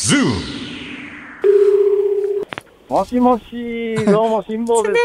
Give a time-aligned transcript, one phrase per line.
[0.00, 0.32] Zoom.
[2.88, 4.98] もしもし、どうも、辛抱で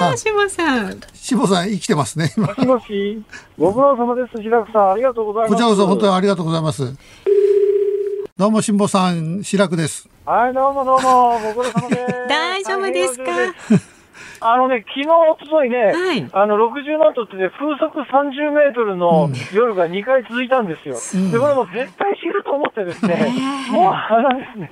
[0.00, 0.98] あ、しもさん。
[1.12, 2.28] しぼさん生きてますね。
[2.28, 2.40] す。
[2.40, 3.22] もしもし、
[3.58, 4.42] ご苦労様です。
[4.42, 5.50] 白くさん、ありがとうございます。
[5.50, 6.94] こちらこそ本当にありがとうございます。
[8.38, 10.08] どうも、辛坊さん、白くです。
[10.24, 12.12] はい、どうもどうも、ご苦労様です。
[12.28, 13.24] 大丈夫ですか？
[14.46, 16.28] あのね、昨日、おとといね、はい。
[16.32, 20.96] あの、60ノートってね、風速30メートルの夜が2回続いたんですよ。
[21.32, 23.32] で、これもう絶対死ぬと思ってですね、
[23.70, 24.70] もう、あのですね、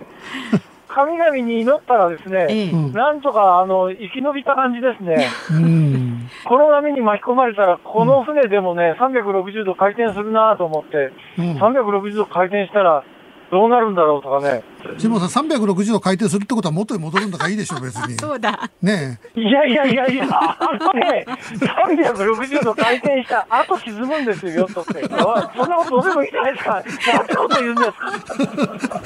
[0.89, 5.27] 神々に祈ったらですね、なんとか、あの、生き延びた感じですね。
[5.53, 6.29] うん。
[6.45, 11.57] この波に巻き込まれたら、この船でもね、360度回転するなと思って、うん。
[11.57, 13.05] 360度回転したら、
[13.53, 14.65] どうなるんだろうとかね。
[14.99, 18.15] 辛坊さん、360度回転するってことは元に戻るんだからいいでしょう、別に。
[18.15, 18.71] そうだ。
[18.81, 21.27] ねいやいやいやいや、あのね、
[21.61, 25.03] 360度回転した後沈むんですよ、ヨットって。
[25.03, 26.73] そんなことどうでもいいじゃないですか。
[26.73, 29.01] なんてこと言うんですか。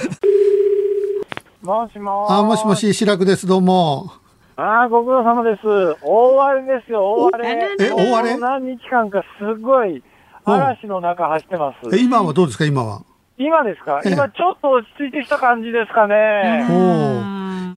[1.62, 2.33] もしもえ。
[2.33, 2.77] ーあ、もしも。
[2.77, 3.48] し、白くです。
[3.48, 4.12] どうも。
[4.55, 5.61] ああ、ご苦労様です。
[6.02, 7.77] 大荒れですよ、大荒れ。
[7.80, 8.39] え大荒れ？
[8.39, 10.05] 何日間かすごい
[10.44, 11.97] 嵐の中走ってます。
[11.97, 13.00] え、今はどうですか、今は？
[13.39, 14.01] 今ですか？
[14.05, 16.67] ええ今ちょっと落ち着いてきた感じですかね。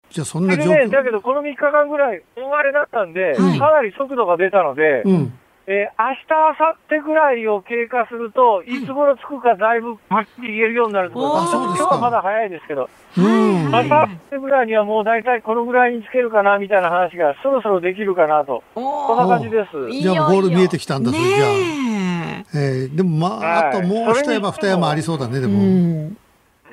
[0.10, 0.90] じゃあ、そんな状況。
[0.90, 5.34] だけどこの3日間ぐらい大荒れだったんで、はいかなり速度が出たので、うん。
[5.72, 6.58] えー明日、
[6.90, 11.54] 明後日ぐらいを経過すると、いつ頃着くかだいぶはっきり言えるようになると思います。
[11.54, 13.72] 今日はまだ早いですけど、うん。
[13.72, 18.64] はい明後日ぐらいにはもう大体このぐらいにつけるかなみたいな話がそろそろできるかなと。
[18.74, 19.90] こんなお感じです。
[19.92, 21.50] いいじゃあ、ゴール見えてきたんだ、それじゃあ。
[21.50, 25.60] ねえーでもまあ、あともうはい一山二山ありそうだね、でも。
[25.60, 26.18] ん。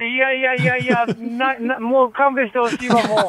[0.00, 1.04] いやいやいやいや、
[1.36, 3.28] な、な、もう勘弁してほしいわ、も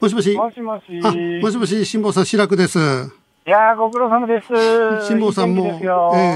[0.00, 0.38] もしもしう。。
[0.38, 0.84] もしもし。
[1.04, 1.10] あ、
[1.42, 3.17] もしもし、辛坊さん、白くです。
[3.48, 4.48] いやー、ご苦労様です。
[5.08, 5.86] 辛坊さんも、え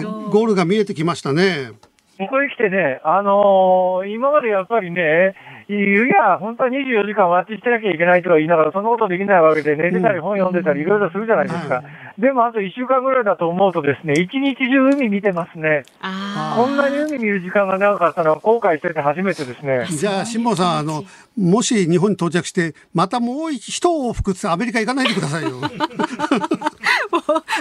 [0.00, 1.72] ーゴールが見えてきましたね。
[2.16, 5.34] ここへ来てね、あのー今までやっぱりね、
[5.68, 5.74] い
[6.08, 11.74] や、本当は24時間待ちしてなきゃいけないとか言いながら、そんなことできないわけで、寝てたり本読んでたりいろいろするじゃないですか。
[11.74, 11.82] は
[12.18, 15.84] でも、あと1週間ぐらいだと思うとですね、一日中海見てますね。
[16.00, 19.86] あこんなに海見る時間が長かったのは後悔してて初めてですね。
[19.90, 21.04] じゃあ、辛坊さん、あの、
[21.36, 25.50] もし日本に到着して、またもう一往復アメリカ行かないでくださいよ。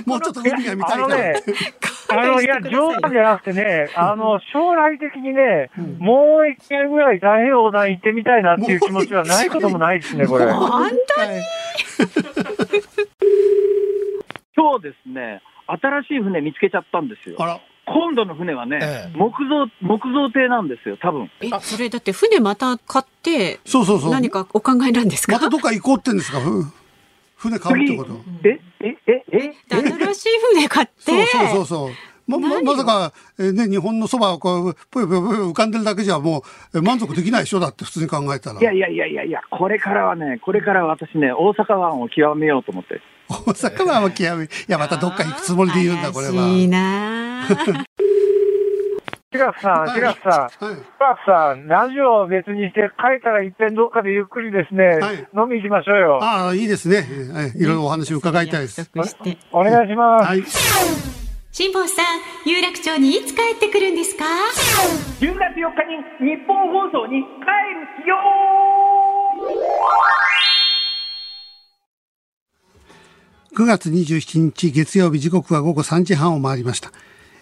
[0.06, 1.54] もうちょっと海が見たいからあのねって。、
[2.10, 5.70] あの、いや、冗談じゃなくてね、あの、将来的にね、
[6.00, 10.52] もう一回ぐらい太平洋横断行ってみたいなっていう気持ちはないこともないですね、これ。
[10.52, 10.90] 本
[14.56, 17.38] 今日ですね、新しい船見つけちゃったんですよ。
[17.40, 21.32] あら、今度の船はね、ええ木造、木造艇なんですよ、多分。
[21.42, 24.12] え、それだって船また買って、そうそうそう。
[24.12, 25.34] 何かお考えなんですか？
[25.34, 26.40] またどっか行こうってんですか？
[26.40, 26.64] ふ
[27.38, 28.12] 船買うって次こと。、
[28.44, 31.92] え、え、え、え、新しい船買って、そうそうそうそう。
[32.28, 37.60] ま、ま、何まさか、えーね、日本のそばをこう、ぷよぷよぷよ浮かんでるだけじゃもう、え満足できないでしょ？
[37.60, 38.60] だって普通に考えたら。
[38.62, 43.02] いやいやいやいやいや、これからはね、これから私ね、大阪湾を極めようと思って。
[43.32, 46.34] 大阪湾は極め、いや、またどっか行くつもりで言うんだ、これは。
[46.34, 47.48] 怪しいなあ
[49.34, 50.32] 白くさん、はい白くさん。
[50.32, 50.52] はい。
[50.60, 50.80] 白く
[51.26, 56.20] さん、ラジオを別にして、帰ったら一遍どっかでゆっくりですね、はい飲み行きましょうよ。
[56.22, 57.08] ああ、いいですね。
[57.08, 58.92] えーいろいろお話伺いたいです。
[59.52, 60.28] お願いします。
[60.28, 60.44] はい。
[61.54, 64.24] 辛坊さん、有楽町にいつ帰ってくるんですか
[65.20, 65.84] ？10月4日
[66.24, 67.46] に日本放送に帰
[68.04, 68.16] るよ
[73.54, 76.94] 9月27日月曜日時刻は午後3時半を回りました。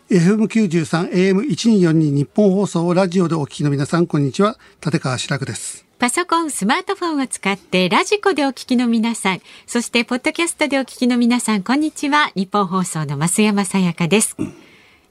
[0.10, 4.58] FM93 AM1242 ニッポン放送をラジオでお聞きの皆さん、こんにちは。
[4.84, 5.86] 立川志らくです。
[6.00, 12.32] パソコン、スマートフォンを使ってラジコでお聞きの皆さん、そしてポッドキャストでお聞きの皆さん、こんにちは。
[12.34, 14.36] ニッポン放送の増山さやかです。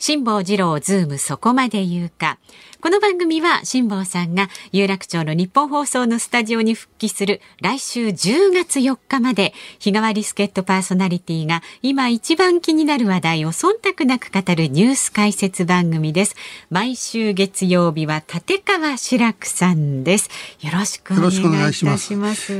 [0.00, 2.38] 辛坊治郎ズームそこまで言うか。
[2.80, 16.36] この番組は辛坊さんが有楽町のニッポン放送のスタジオに復帰する来週10月4日まで日替わり助っ人パーソナリティが今一番気になる話題を忖度なく語るニュース解説番組です。
[16.70, 20.30] 毎週月曜日は立川志らくさんです。
[20.60, 22.52] よろしくお願いいたしよろしくお願いしますます。
[22.52, 22.56] え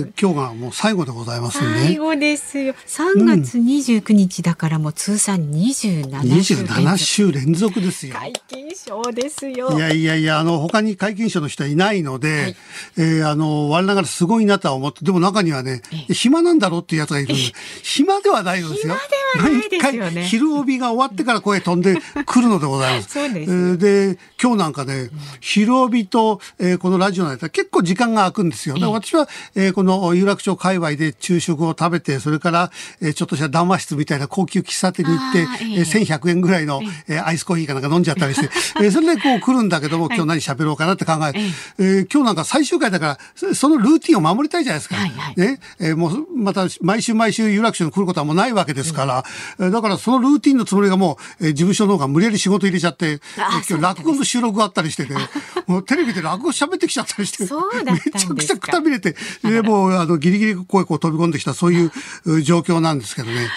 [0.00, 1.98] ー今日がもう最後でございます最ね。
[1.98, 2.74] 後ですよ。
[2.86, 6.80] 3月29日だからもう通算27週連続。
[6.80, 8.14] 27週連続ですよ。
[8.14, 9.57] 解禁賞ですよ。
[9.76, 12.56] いやいやいや、あの、他に皆勤賞の人はいないので、
[12.96, 17.42] えーあの、我ながらすごいなとは思って、でも中にはね、暇なんだろうっていうやつがいるんで、
[17.82, 18.94] 暇ではないのですよ。
[19.32, 20.24] 暇ではないですよね。
[20.26, 21.96] 昼帯が終わってから声飛んで
[22.26, 23.12] くるのでございます。
[23.14, 25.10] そうですえーで、今日なんかね、
[25.40, 28.74] 昼帯と、えーこのラジオの間結構時間が空くんですよ。
[28.76, 32.70] だから私は、えーこの有楽町界隈で昼食を食べて、それから、
[33.00, 38.48] えーちょっとした談話室みたいな高級喫茶店に行って、えー1100円ぐらいの、えーアイスコーヒーかなんか飲んじゃったりして、
[38.80, 41.38] えーそれでこう来るんだけども、今日何喋ろうかなって考えて、
[41.78, 44.96] えー今日なんか最終回だから、そそのルーティンを守りたいじゃないですか。
[44.96, 49.24] はいはいね、えーもう、また、毎週毎週有楽町に来ることはもうないわけですから、
[49.58, 55.16] えーだからそのルーティンのつもりがもう、えー事務所の方が無理やり仕事入れちゃって、今日落語の収録があったりしてね、
[55.66, 61.92] もうテレビで落語喋ってきちゃったりして、めちゃくちゃくたびれて、で、もう、あの、ギリギリ声こう飛び込んできた、そういう
[62.24, 63.48] う 状況なんですけどね。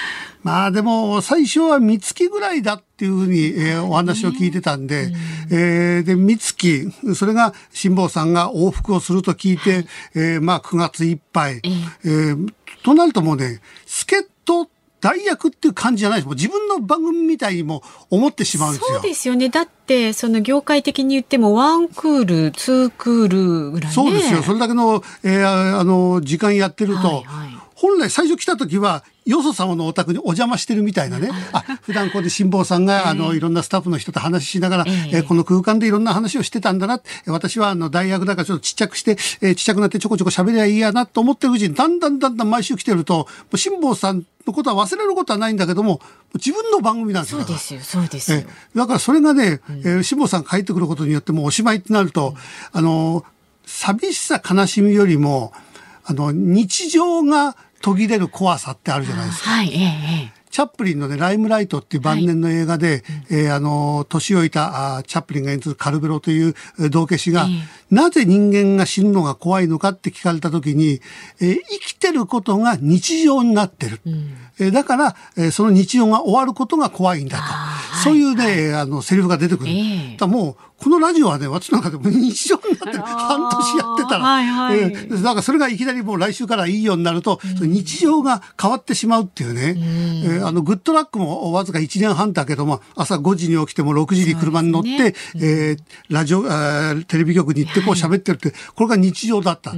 [0.43, 5.11] まあでも、最初は三月ぐらいだっていうふうに、えーお話を聞いてたんで、
[5.51, 9.85] えーで、三月、それが辛坊さんが往復をすると聞いて、
[10.15, 12.53] えーまあ9月いっぱい、えー
[12.83, 16.25] となるともうね、助っ人、代役っていう感じじゃないです。
[16.27, 18.87] もう自分の番組みたいにも思ってしまうんですよ。
[18.97, 19.49] そうですよね。
[19.49, 23.93] だって、その業界的に言っても、ワンクール、ツークールぐらいね。
[23.95, 24.43] そうですよ。
[24.43, 31.29] それだけの、えーあの、時間やってると、はいはい本来最初来た時は、よそ様のお宅にお邪魔してるみたいなね。
[31.51, 37.01] あ、普段ここで辛坊さんが、 あの、いろんなスタッフの人と話ししながら、えこの空間でいろんな話をしてたんだな。
[37.25, 46.01] 私は、あの、大学だからちょっとちっちゃくして、えーちっちゃくなってちょこちょこ喋りゃいいやなと思ってるうちに、だんだんだんだん毎週来てると、辛坊さんのことは忘れることはないんだけども、
[46.35, 47.39] 自分の番組なんですよ。
[47.39, 48.47] そうですよ、そうですよえ。
[48.75, 52.35] だからそれがね、えー辛坊さんが帰ってくることによってもうおしまいってなると、
[52.73, 53.23] あの、
[53.65, 55.53] 寂しさ悲しみよりも、
[56.03, 59.49] あの、日常が途切れる怖さってあるじゃないですか。
[59.49, 60.41] はい、ええ、ええ。
[60.51, 70.99] チャップリンのね、ライムライトっていう晩年の映画で、えーあの、年老いたあーチャップリンが演じるカルベロというえー道化師が、えなぜ人間が死ぬのが怖いのかって聞かれた時に、
[71.39, 74.01] えー生きてることが日常になってる。
[74.59, 77.43] えーだから、えーその日常が終わることが怖いんだと。
[78.03, 79.69] そういうね、あの、セリフが出てくる。
[79.71, 80.17] ええ。
[80.17, 83.03] だもう、このラジオはね、私なんかでも日常になってる。
[83.03, 84.23] 半年やってたら。
[84.23, 84.79] はいはい。
[84.79, 89.75] えーだからそれがいきなりもう来週からいいようになると、その日常が変わってしまうっていうね。
[89.77, 95.77] えーあの、グッドラックもわずか1年半だけども、朝5時に起きても6時に車に乗って、そうでえー
[96.09, 96.43] ラジオ、
[97.05, 99.73] テレビ局に行ってこう喋ってるって、これが日常だった。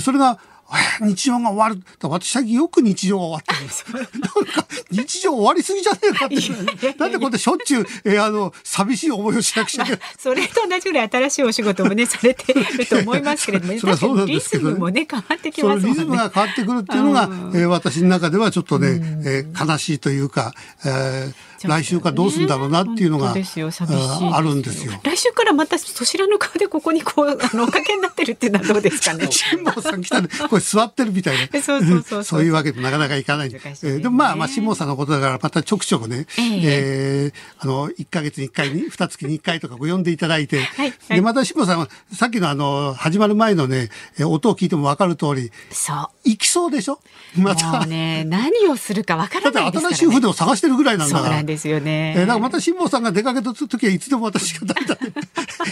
[0.00, 0.57] それが、えー
[1.00, 1.82] 日常が終わる。
[2.02, 3.84] 私最近よく日常が終わってるんです。
[3.92, 6.36] なんか、日常終わりすぎじゃねえかって。
[6.98, 10.00] なんでこうやってしょっちゅう、えーあの、寂しい思いをしなくちゃいけない。
[10.18, 15.94] それと同じぐらい新しいお仕事もね、されてると思いますけれども、それはそうなんリズムもね、変わってきそますもんね。
[15.94, 20.52] のリズムが変わってくるっていうのが、うんえー私の中ではちょっとね、えー悲しいというか、
[20.84, 21.34] えー
[21.66, 24.36] 来週からどうするんだろうなっていうのが、本当ですよ寂しいですよ。
[24.36, 24.92] あるんですよ。
[25.02, 29.28] 来週からまたそちらの顔でここにこうあのおかけになってるっていうのはどうですかね。
[29.32, 31.48] 辛坊さん来たら、これ座ってるみたいな。
[31.62, 32.24] そうそうそうそう。
[32.24, 33.50] そういうわけでなかなかいかない。
[33.50, 33.60] ね。
[33.64, 36.60] えーでもまあ、まあ、辛坊さんのことだから、またちょくちょくね、ええ。
[36.62, 47.00] えーあの、1ヶ月に1回に、2月に1回とかこう呼んでいただいて、はいで、また辛坊さんは、さっきのあの、始まる前のね、えー音を聞いてもわかる通り、そ行きそうでしょ？
[47.36, 47.40] う。
[47.40, 47.86] また。
[47.86, 49.80] ね、何をするかわからないね。
[49.80, 51.24] 新しい船を探してるぐらいなんだから。
[51.26, 52.14] そうなんですよね。
[52.16, 55.12] えーだからまた辛坊さんが出かけた時はいつでも私が代打で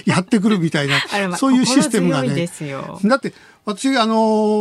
[0.04, 2.48] やってくるみたいなま、そういうシステムがね。
[3.04, 3.32] だって、
[3.64, 4.14] 私、あの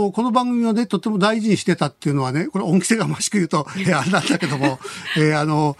[0.10, 4.80] ーこの番組をね、とっても大事にしてたっていうのはね、これ恩着せがましく言うと、えーあれなんだけども、
[5.18, 5.78] えーあの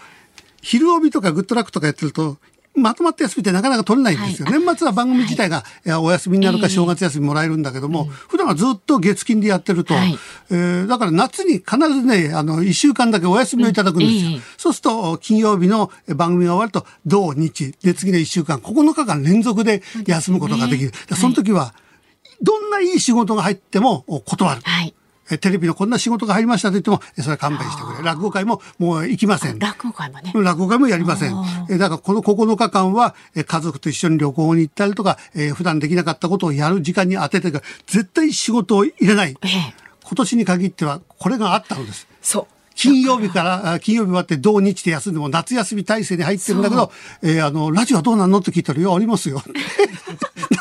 [0.62, 2.38] 昼帯とかグッドラックとかやってると、
[2.76, 4.46] まとまった休みってなかなか取れないんですよ。
[4.46, 10.18] はい年末は番組自体が、いやお休みになるかええ正月休みもらえるんだけども、普段はずっと月金でやってると、はい
[10.50, 14.28] えーだから夏に必ずね、あの、一週間だけお休みをいただくんですよ。
[14.28, 20.92] うんええそうすると、金曜日の番組が終わると、土日、で、次の一週間、9日間連続で休むことができる。
[21.14, 21.74] その時は、
[22.42, 24.60] どんないい仕事が入ってもお断る。
[24.64, 24.94] はい。
[25.30, 28.02] えテレビのこんな仕事が入りましたと言っても、えそれは勘弁してくれ。
[28.04, 29.58] 落語会ももう行きません。
[29.58, 30.32] 落語会もね。
[30.34, 31.66] 落語会もやりませんあ。
[31.68, 39.36] えだからこの9日間は、え家族と一緒に旅行に行ったりとか、えー普段できなかったことをやる時間に当ててから、絶対仕事を入れない。
[39.42, 39.74] ええ。
[40.04, 42.06] 今年に限っては、これがあったのです。
[42.22, 42.46] そう。
[42.76, 46.92] 金曜日から、あ金曜日終わって土日で休んでも夏休み体制に入ってるんだけど、
[47.22, 49.42] えーあの、ラジオはどうなんのって聞いたら、いや、ありますよ。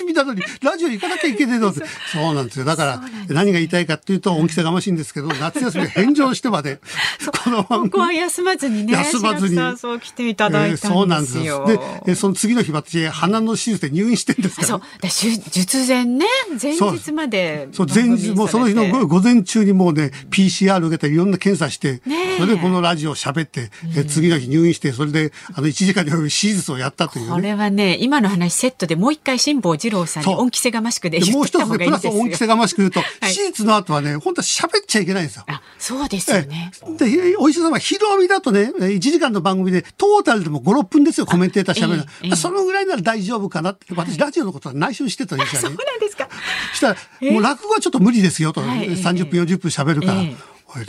[0.00, 1.80] 夏休みなのに、ラジオ行かなきゃいけねえのって。
[2.12, 2.64] そうなんですよ。
[2.64, 6.80] だから、何が言いたいかっていうと、恩着せがましいんですけど、 夏休み返上してまで、
[7.44, 8.92] この番ここは休まずにね。
[8.92, 10.90] 休まずにそう来ていただいたんですよ。
[10.90, 11.64] えーそうなんですよ。
[11.66, 14.68] で、えーその次の日私、鼻の手術で入院してるんですから。
[14.68, 14.82] そう。
[15.00, 16.26] でしゅ術前ね、
[16.60, 35.44] 前日までそう、前日、もうその日の午午前中にもうね、PCR 受けたりいろんな検査して、ねえそれでこのラジオを喋って、え次の日入院して、それであの1時間に及ぶ手術をやったという、ね、これはね、今の話セットでもう一回辛坊治郎さんに恩着せがましくでもう一つでプラス恩着せがましく言うと、はい、手術の後はね、本当は喋っちゃいけないんですよ。
[35.46, 36.72] あ、そうですよね。
[36.98, 45.76] で、お医者様、広帯だとね、1時間の番組でトータルでも5、6分ですよ、コメンテーター喋る、えーえー、そのぐらいなら大丈夫かなって、私、ラジオのことは内緒にしてたんですよね。
[45.76, 46.28] そうなんですか。
[46.74, 50.24] したら、もう落語はちょっと無理ですよと、はい、30分、40分喋るから。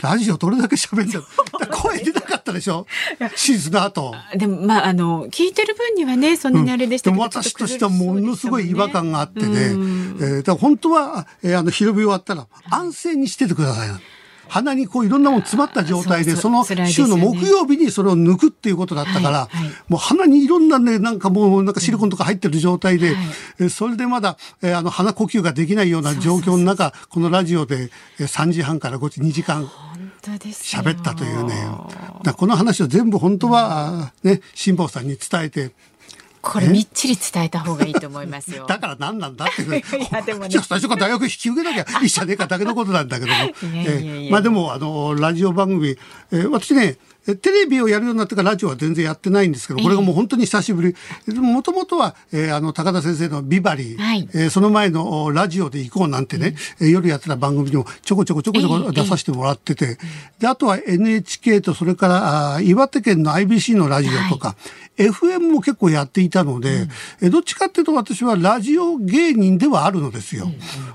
[0.00, 1.20] ラジオどれだけ喋んだ
[1.66, 2.21] 声出なか
[2.52, 2.86] ったでしょ？
[3.18, 4.14] 手術の後。
[4.36, 13.88] でも、まあ、あの、聞いてる分にはね、そんなにあれでしたけど、うん、でも私としてはものすごい違和感があってね、えー、だから本当は、えー、あの、広尾終わったら、安静にしててください。
[14.52, 19.48] 鼻にこういろんなもの詰まった状態で、その週の木曜日にそれを抜くっていうことだったから、
[19.88, 23.16] もう鼻にいろんなね、なんかもうなんかシリコンとか入ってる状態で、
[23.70, 29.70] それでまだ、えあの鼻呼吸ができないような状況の中、このラジオで3時半から5時、2時間、
[30.30, 31.66] 喋ったというね。
[32.36, 35.72] この話を全部本当はね、辛坊さんに伝えて、
[36.42, 38.66] これみっちり伝えた方がいいと思いますよ。
[38.68, 39.62] だから何なんだって。
[39.62, 40.48] いやでもね。
[40.48, 43.36] じゃあ最初から大学引き受けなきゃいいじゃねえかだけのことなんだけども。
[43.86, 45.96] えまあでもあのラジオ番組、
[46.32, 50.94] えー、私ねテレビをやるようになってからラジオは全然やってないんですけど、これがもう本当に久しぶり。
[51.34, 59.98] もともとは、えー、あの、高田先生のビバリー、はい、えー、その前のラジオで行こうなんてね、うん、夜やってた番組にもちょこちょこちょこちょこ出させてもらってて、
[60.40, 64.56] で、あとは NHK とそれからあ岩手県の IBC のラジオとか、は
[64.98, 66.88] い、FM も結構やっていたので、
[67.20, 70.46] うん、どっちかっていうと私はラジオ芸人ではあるのですよ。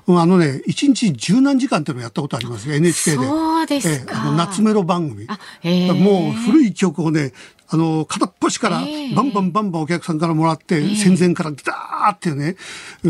[0.08, 3.18] うん、あのね、一日十何時間っていうのをやったことありますよ、NHK で。
[3.18, 4.14] そうですか。
[4.14, 5.26] えー、夏メロ番組。
[5.26, 7.34] もうもう古い曲をね、
[7.70, 8.82] あの、片っ端から
[9.14, 12.56] バンバンバンバンお客さんからもらって、戦前からダーってね、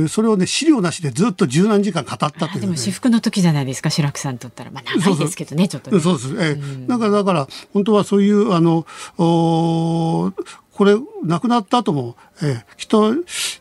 [0.08, 4.72] それをね、資料なしでずっと十何時間語ったという、ね、でも私服の時じゃないですか、白くさんにとったら。
[4.72, 6.36] まあ長いですけどね、ちょっと、ね、そうです。
[6.40, 6.52] ええ。
[6.54, 8.88] うん、だから、だから、本当はそういう、あの、
[9.20, 10.34] お
[10.72, 13.14] これ、亡くなった後も、えー、きっと、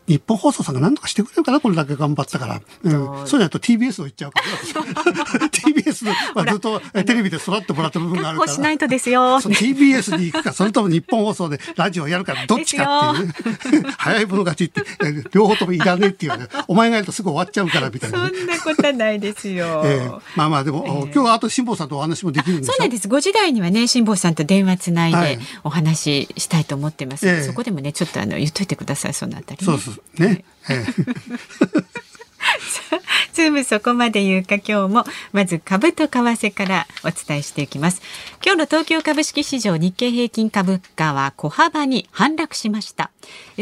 [0.06, 2.60] 日本放送さんが何とかしてくれるかな、これだけ頑張ったから。
[2.82, 5.48] うん、そうじゃないと TBS を言っちゃうから。
[5.48, 8.52] TBS はずっとテレビで育ってもらった部分があるから。
[8.52, 9.40] しないとですよ。
[9.40, 13.90] TBS に行くか、それとも日本放送でラジオをやるか、 どっちかっていうね。
[13.98, 14.82] 早い者勝ちって、
[15.32, 16.46] 両方ともいらねえっていうね。
[16.68, 19.82] お前がやるとすぐ終わっちゃうから、みたいな、ね、そんなことはないですよ。
[19.84, 23.08] えー、まあまあ、でも、えー、今日はあと辛坊さんとお話もできるんですそうなんです。
[23.08, 27.26] 5時台にはね、辛坊さんと電話つないでお話ししたいと思ってます。
[27.26, 30.44] はい、そこでもね、ちょっとあの言っといてください、そのあたり、ね、そうそうね。
[30.62, 30.84] はい。
[33.32, 38.00] ズームそこまで言うか今日もまず株と為替からお伝えしていきます。
[38.42, 43.10] 今日の東京株式市場日経平均株価は小幅に反落しました。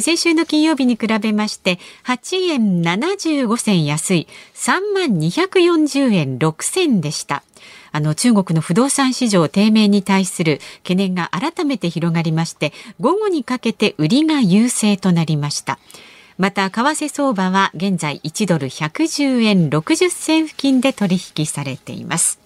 [0.01, 7.43] 先週の金曜日に比べまして8円75銭安い3万240円6銭でした
[7.95, 15.79] あの中国の不動産市場低迷に対する懸念が改めて広がりまして午後にかけて売りが優勢となりました。
[16.37, 22.41] また為替相場は現在1ドル110円60銭付近で取引されています。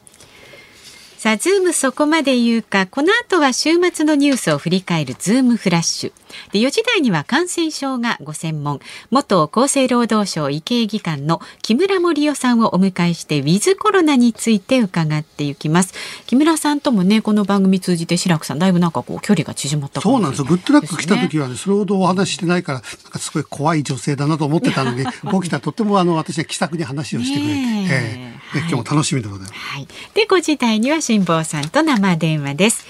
[1.16, 6.12] さあ、ズームそこまで言うか、この後は週末のニュースを振り返るズームフラッシュ。
[6.52, 8.80] で4時台には感染症がご専門、
[9.10, 15.94] 元厚生労働省医系技官の木村盛夫さんをお迎えして、ウィズコロナについて伺っていきます。
[16.26, 20.44] 木村さんともね、この番組通じて白くさん、だいぶなんかこう、距離が縮まった、ね、そうなんですよ。
[20.46, 29.58] グッドラック来た時はね、それほどお話してないから、なんかすごい怖い女性だなと思ってたのに、 こう来たらとってもあの、私は気さくに話をしてくれて、えーはい、今日も楽しみでございます。
[29.58, 29.88] はい。
[30.14, 32.86] で、5時台には辛坊さんと生電話です。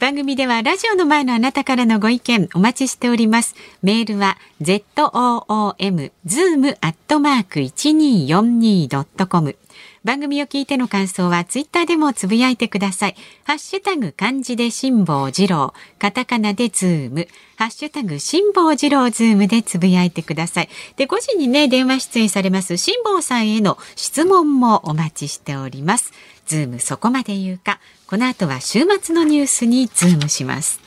[0.00, 3.54] 番組ではラジオの前のあなたからのご意見お待ちしております。
[3.82, 9.56] メールは z o o m zoom アットマーク一二四二ドットコム。
[10.02, 13.16] 番組を聞いての感想はツイッターでもつぶやいてください。
[13.44, 20.70] ハッシュタグ漢字で辛坊治郎、カタカナでズーム、ハッシュタグ辛坊治郎ズームでつぶやいてください。
[20.96, 26.14] で、5時にね、電話出演されます辛坊さんへの質問もお待ちしております。
[26.46, 27.78] ズームそこまで言うか。
[28.10, 30.80] この後は週末のニュースにズームします。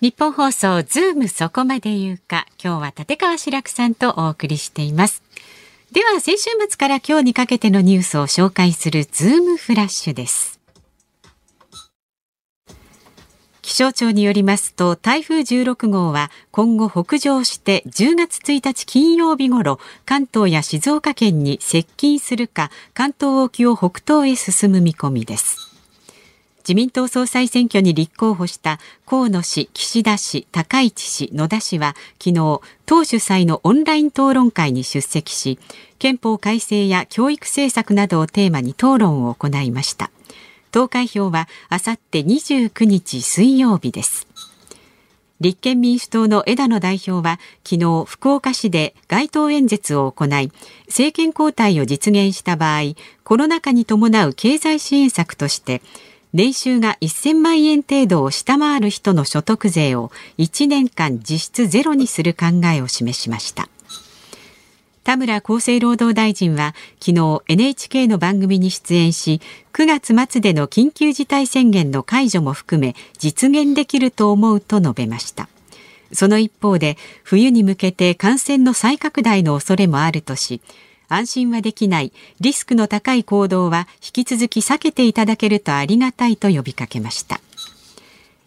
[0.00, 2.44] ニッポン放送ズームそこまで言うか。
[2.60, 5.22] 今日は立川志らくさんとお送りしています。
[5.92, 10.51] では先週末から今日にかけてのニュースを紹介するズームフラッシュです。
[13.72, 25.72] 気象庁によりますと台風16号は今後北上して10月1日金曜日ごろ関東や静岡県に接近するか関東沖を北東へ進む見込みです。
[26.58, 35.58] 自民党総裁選挙に立候補した河野氏、岸田氏、高市氏、野田氏は昨日党主催のオンライン討論会に出席し
[35.98, 40.10] 憲法改正や教育政策などをテーマに討論を行いました。
[40.72, 44.26] 投開票はあさって29日水曜日です。
[45.42, 50.52] 立憲民主党の枝野代表は昨日福岡市で街頭演説を行い
[50.86, 55.82] 政権交代を実現した場合コロナ禍に伴う経済支援策として
[56.32, 63.68] 年収が1000万円程度を下回る人の所得税を1年間実質ゼロにする考えを示しました。
[65.04, 69.40] 田村厚生労働大臣は昨日 NHK の番組に出演し
[69.72, 75.48] 9月末での緊急事態宣言の解除も含め実現できると思うと述べました。
[76.12, 80.60] その一方で冬に向けて感染の再拡大の恐れもあるとし
[81.08, 87.40] 安心はできないリスクの高い行動は引き続き避けていただけるとありがたいと呼びかけました。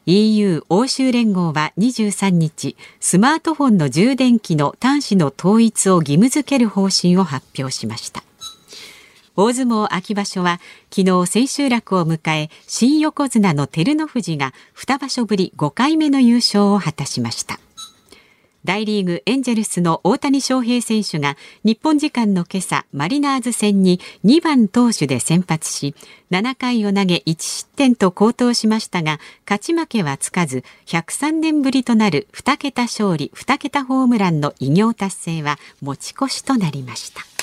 [0.08, 8.24] EU 欧州連合は23日スマートフォンの充電器の端子の統一を義務付ける方針を発表しました。
[9.36, 10.62] 大相撲秋場所は
[10.96, 17.60] 昨日千秋楽を迎え新横綱の照ノ富士が2場所ぶり5回目の優勝を果たしました。
[18.66, 25.94] 大リーグエンジェルスの大谷翔平選手が日本時間の今朝マリナーズ戦に2番投手で先発し
[26.32, 37.35] 7回を投げ1失点と好投しましたが勝ち負けはつかず103年ぶりとなる2桁勝利2桁ホームランの偉業達成は持ち越しとなりました。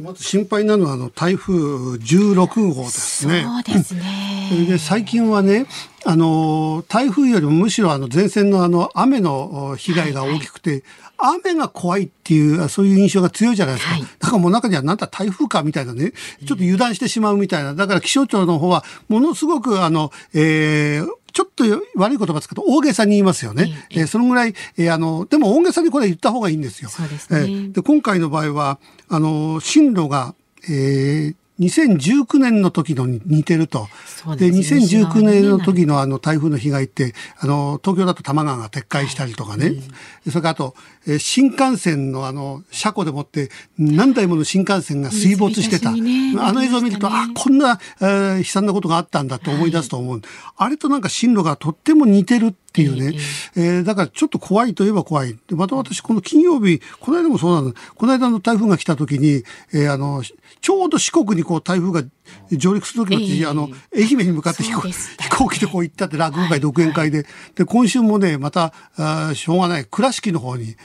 [0.00, 3.44] まず心配なのはあの台風16号ですね。
[3.44, 4.66] そうですね。
[4.68, 5.66] で最近はね、
[6.04, 10.82] あの台風よりもむしろあの前線のあの雨の被害が大きくて、はい
[11.18, 13.94] はい、雨が怖いっていうそういう印象が強いじゃないですか。
[13.94, 16.12] はい、だからもう中にはなんだ台風かみたいなね、
[16.46, 17.74] ちょっと油断してしまうみたいな。
[17.74, 21.64] だから気象庁の方はものすごくあの、えー、ちょっと
[21.96, 23.86] 悪い言葉使うと大げさに言いますよね。
[23.90, 26.88] ええー、そのぐらい、えー、あの、でも大げさにこれ言った方がいいんですよ。
[26.88, 27.40] そうですね。
[27.40, 30.34] えー、で今回の場合は、あの、進路が、
[30.68, 33.88] えー、2019年の時のに似てると。
[34.36, 39.66] で、2019年の時のあの台風の被害って、あの、東京だと多摩川が撤回したりとかね。
[39.66, 39.80] はい
[40.28, 40.74] それからあと、
[41.06, 45.92] え新幹線のあの、車庫でもって何台もの新幹線が水没してた。
[45.92, 50.12] ね、あの映像を見ると、ね、あ、こんな、えー、悲惨なことがあったんだと思い出すと思う。
[50.14, 50.22] はい、
[50.56, 53.18] あれとなんか進路がとっても似てるっていうね、
[53.56, 55.36] えー、だからちょっと怖いといえば怖い。
[55.48, 60.22] でまた私、この金曜日、この間もそうなの、この間の台風が来た時に、えー、あの、
[60.60, 62.08] ちょうど四国にこう台風が
[62.52, 70.76] 上陸する時の、えー、あの、愛媛に向かって飛行, 飛行機でこう行ったって落語会、独演会で、で、今週もね、また、あしょうがない、倉敷の方に、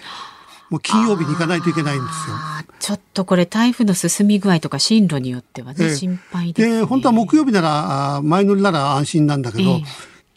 [0.69, 2.35] もう金曜日に行かないといけないんですよ。
[2.79, 9.85] ちょっとこれ台風の進み具合とか進路によってはね、えー、心配です、ね、で、本当は木曜日なら、前乗りなら安心なんだけど、えー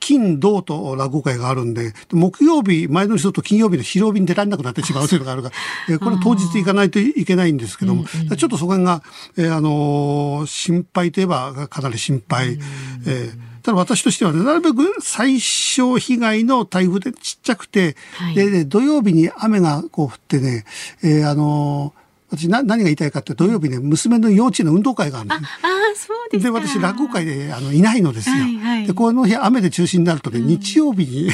[0.09, 5.55] 金、土と落語会があるんで、木曜日、前の日と金曜日の昼帯に出られなくなってしまうというのがあるから、
[5.94, 9.03] えこれ当日行かないといけないんですけども、ちょっとそこが、
[9.37, 12.55] えー、あのー、心配といえばかなり心配。
[12.55, 12.61] うん、
[13.05, 20.64] えーただ私としては、ね、なるべく最小被害の台風でちっちゃくて、はい、で、土曜日に雨がこう降ってね、
[21.03, 21.97] えー、あのー
[22.31, 31.31] 私な何が言いたいかって土曜日ね娘の幼稚園の運動会があるんですああそうですで私落語会であのいないのですよ、はいはい、でこの日雨で中止になるとね、うん、日曜日に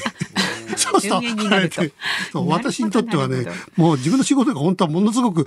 [0.76, 1.22] そうそう。
[2.32, 5.46] そう私にとってはねもう自分の仕事が本当はものすごく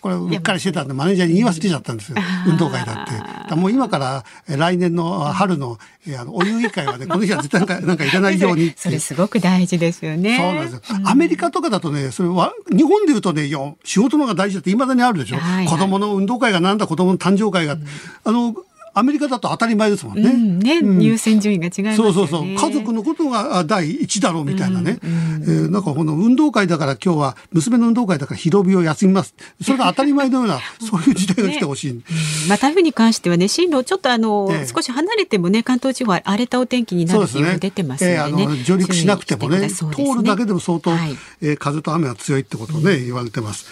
[0.00, 2.18] これうっかりしてたんでマネージャーに言い忘れちゃったんですよ。
[2.46, 3.06] 運動会だ
[3.46, 3.54] って。
[3.54, 5.78] もう今から来年の春の
[6.18, 10.36] あのお遊戯会はね この日は絶対なんかなんか行かないようにそれすごく大事ですよね。
[10.36, 13.50] そうなんですよ、アメリカとかだとねそれは日本で言うとね
[13.84, 17.86] 仕事の方が大事だって今だにあるでしょ、はいはい、子供の運動会がなんだ子供の誕生会が、うん、
[18.24, 18.54] あの
[18.98, 20.30] アメリカだと当たり前ですもんね。
[20.30, 22.44] うんね、うん、優先順位が違います、ね、そうそうそう。
[22.44, 24.98] 家族のことが第一だろうみたいなね。
[25.04, 29.34] うんうん、えー、なんかこの運動会だから今日は娘の運動会だから広帯を休みます。
[29.60, 31.92] それが当たり前のような そういう時代が来てほしい。
[31.92, 32.00] ね、
[32.48, 39.84] まあ台風に関してはね進路ちょっとあの、えー、少し離れてもね関東地方は荒れたお天気になるっていう出てますので、ねねえー、あの上陸しなくてもね、ね、通
[40.16, 43.66] るだけでも相当、はい、えー、風と雨は強いってことをね、言われてます。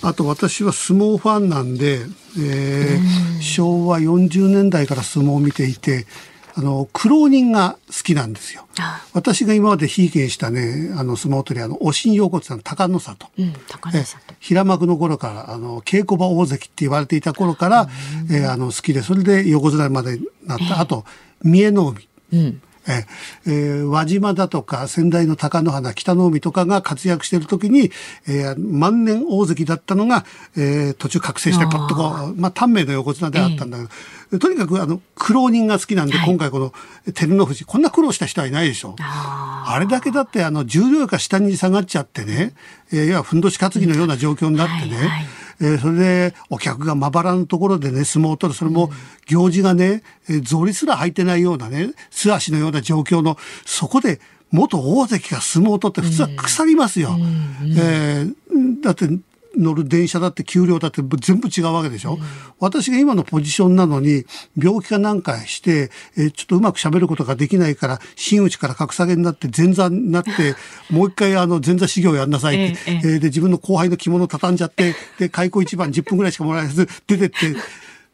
[0.00, 2.00] あと私は相撲ファンなんで、
[2.38, 6.06] えー、昭和40年代から相撲を見ていて、
[6.54, 8.66] あの、苦労人が好きなんですよ。
[9.14, 13.26] 私が今までひいきにしたね、あの、相撲取り、あの、おしん横綱の高野里。
[13.38, 14.34] うん、高野里。
[14.38, 17.88] 平幕の頃から、あの、稽古場大関って言われていた頃から、
[18.30, 20.80] えー、あの、好きで、それで横綱までなった。
[20.80, 21.04] あと、
[21.42, 22.08] 三重の海。
[22.32, 23.04] うんえ
[23.46, 27.90] えー、輪島だとか仙台の貴乃花北の海とかが活躍している時に、
[28.26, 30.24] えー、万年大関だったのが、
[30.56, 33.90] えー、途中覚醒してパッとこうまあ短命の横綱であったんだけど、
[34.32, 36.72] えー、とにかくあの苦労人が好きなんで、はい、今回この
[37.14, 38.96] 照ノ富士こんな苦労した人はいないでしょ。
[38.98, 42.52] あれだけだってあの重量が下に下がっちゃってね、
[42.92, 48.58] えー、いやふんどし担ぎのような状況になってね、はいはいええー、それでお客がまばらのところでね、相撲を取る。
[48.58, 48.90] それも
[49.26, 54.20] 行事がね、えー、草履すら履いてないようなね、素足のような状況の、そこで
[54.50, 57.10] 元大関が相撲を取って普通は腐りますよ。
[57.12, 59.08] うんうん、えー、だって
[59.56, 62.20] 乗る電車だって給料だって全部違うわけでしょ、うん、
[62.58, 64.24] 私が今のポジションなのに
[64.56, 70.54] 病気かなんかして、えー、ちょっとうまく喋ることができないから真打ちから格下げになって前座になって
[70.90, 77.56] もう一回あの前座修行やんなさいって、えええー、で自分の後輩の着物畳んじゃってで開口一番10分ぐらいしかもらえず 出てって。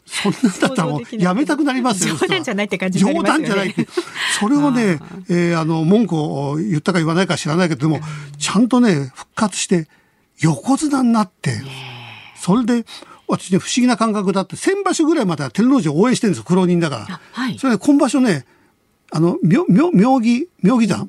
[0.08, 2.16] そんなんだったらもうやめたくなりますよ。
[2.16, 3.86] 冗談じゃないって感じ、ね、冗談じゃないって。
[4.40, 4.98] それをね、
[5.28, 8.00] えー、あの、文句を言ったか言わないか知らないけど、でも、
[8.38, 9.86] ちゃんとね、復活して、
[10.40, 11.60] 横綱になって、
[12.36, 12.84] それで、
[13.26, 17.20] 私ね、不思議な感覚だって、先場所ぐらいまでは照ノ富士を応援してるんですよ、苦労人だから。
[17.32, 18.46] はい、それで今場所ね、
[19.10, 21.06] あの、妙妙義、妙義山。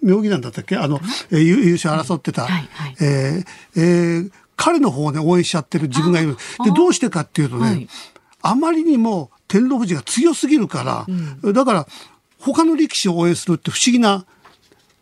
[0.00, 0.40] 妙義山。
[0.40, 0.76] だったっけ？
[0.76, 2.42] あの、えー、優勝争ってた。
[2.42, 6.36] はいはい、えー、えー、彼の方をね、応援しちゃってる自分がいる。
[6.64, 7.88] で、どうしてかっていうとね、はい、
[8.42, 11.06] あまりにも天皇富士が強すぎるから、
[11.42, 11.86] うん、だから、
[12.38, 14.24] 他の力士を応援するって不思議な、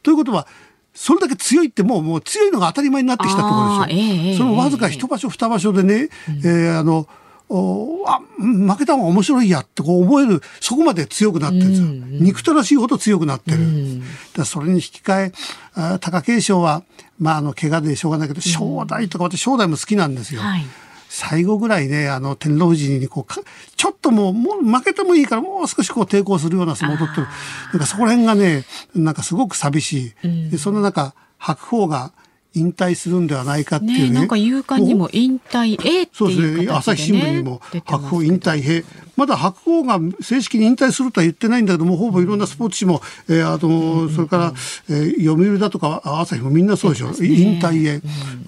[0.02, 0.46] ということは、
[0.94, 3.98] それだけ強いってもうもう強いのが当たり前になってきたところでしょ。
[3.98, 7.06] えー、そのわずか一場所二場所でね、うん、えー、あの、
[7.52, 14.02] おあ負けた方が面白いやってこう思えるそこまで強くなってるんですよ、うんうん、憎たらしいほど強くなってる、うん、
[14.34, 15.32] だそれに引き換え
[15.74, 16.84] あ貴景勝は
[17.18, 20.64] まああの怪我でしょうがないけど、正代とか私正代も好きなんですよ、はい
[21.12, 23.44] 最後ぐらいね、あの、天皇富士にこう、
[23.76, 27.26] ちょっともう、もう負けてもいいから、もう少しこう抵抗するような相撲を取ってる。
[27.72, 30.12] なんかそこら辺がね、なんかすごく寂しい。
[30.22, 32.12] うん、でその中、白鵬が、
[32.54, 34.08] 引退するんではないかっていうね。
[34.08, 36.68] ねなんか夕刊にも引退へってそうですね。
[36.68, 38.84] 朝日新聞にも白鵬引退へ。
[39.16, 44.52] まだ白鵬が正式に引退するとは言ってないんだけども、ほぼいろんなスポーツ紙も、えー、あと、それから、
[44.88, 47.08] えー、読売だとか朝日もみんなそうでしょ。
[47.22, 48.00] 引退へ。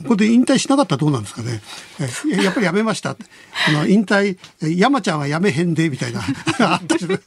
[0.02, 1.60] ここで引退しなかったらどうなんですかね。
[2.00, 3.10] えー、 やっぱりやめました。
[3.10, 3.16] あ
[3.72, 6.22] の、引退、山ちゃんはやめへんで、みたいな。
[6.72, 7.22] あったりする。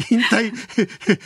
[0.10, 0.52] 引退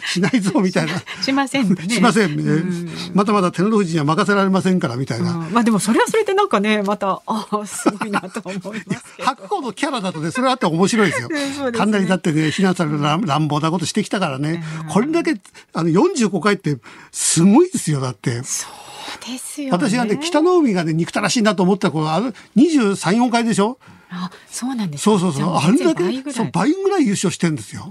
[0.07, 1.03] しないぞみたいな。
[1.23, 5.35] しません、ね、しません、ね、まだまだ照ノ富士には任せられませんからみたいな。
[5.51, 11.29] まあでもそれはそれでなんかね、また、ああ、すごいなと思います 白鵬のキャラだとね、それあって面白いですよ。
[11.29, 14.65] ね、かなりだってね、非難される乱暴なことしてきたからね。
[14.89, 15.41] これだけ、
[15.73, 16.77] あの、45回って
[17.13, 18.43] すごいですよ、だって。
[18.43, 23.79] そうですよ、ね、私がね、北の海がね、憎たらしいなと思った頃、あの、23、4回でしょ？
[24.13, 25.55] あそうなんです、そうそうそう。
[25.55, 27.87] あれだけそう倍ぐらい優勝してんですよ、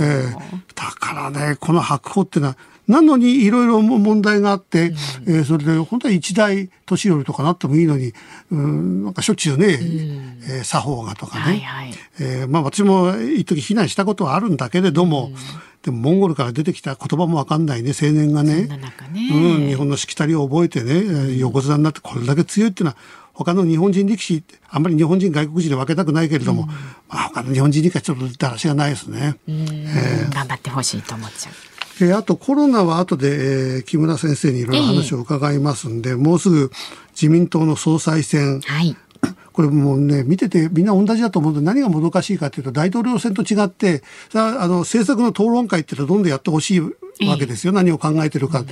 [0.00, 0.32] えー、
[0.76, 2.56] だからねこの白鵬っていうのは
[2.88, 4.88] なのにいろいろ問題があって、
[5.26, 8.14] うん、えー、それで本当は一代年寄りとかなってもいいのに、
[8.50, 15.34] うん、なんかしょっちゅうね、うん、えー、作法がとかね、はいはい、えー、まあ私も一時避難したことはあるんだけれども、うん、
[15.82, 18.80] でもモンゴルから出てきた言葉もわかんないね青年がね、ね、
[19.12, 22.96] うん、日本のしきたりを覚えてね横綱になってこれだけ強いっていうのは
[23.34, 26.74] 他の日本人力士あんまり日本人外国人で分けたくないけれども、うん、ま
[27.10, 29.36] あ、他の日本人力士はちょっとだらしがないですね。
[29.46, 31.77] えー、頑張ってほしいと思っちゃう。
[32.00, 36.70] えー、あとコロナは後で、えー、木村先生にいろいろ話を伺いますんで、えー、もうすぐ
[37.10, 38.96] 自民党の総裁選、はい、
[39.52, 46.88] これもうね、見ててみんな同じだと思うと何がもどかしいかというと、大統領選と違って、さあ、あの、政策の討論会っていうのはどんどんやってほしいわ
[47.38, 47.72] けですよ。
[47.72, 48.64] えー、何を考えてるか。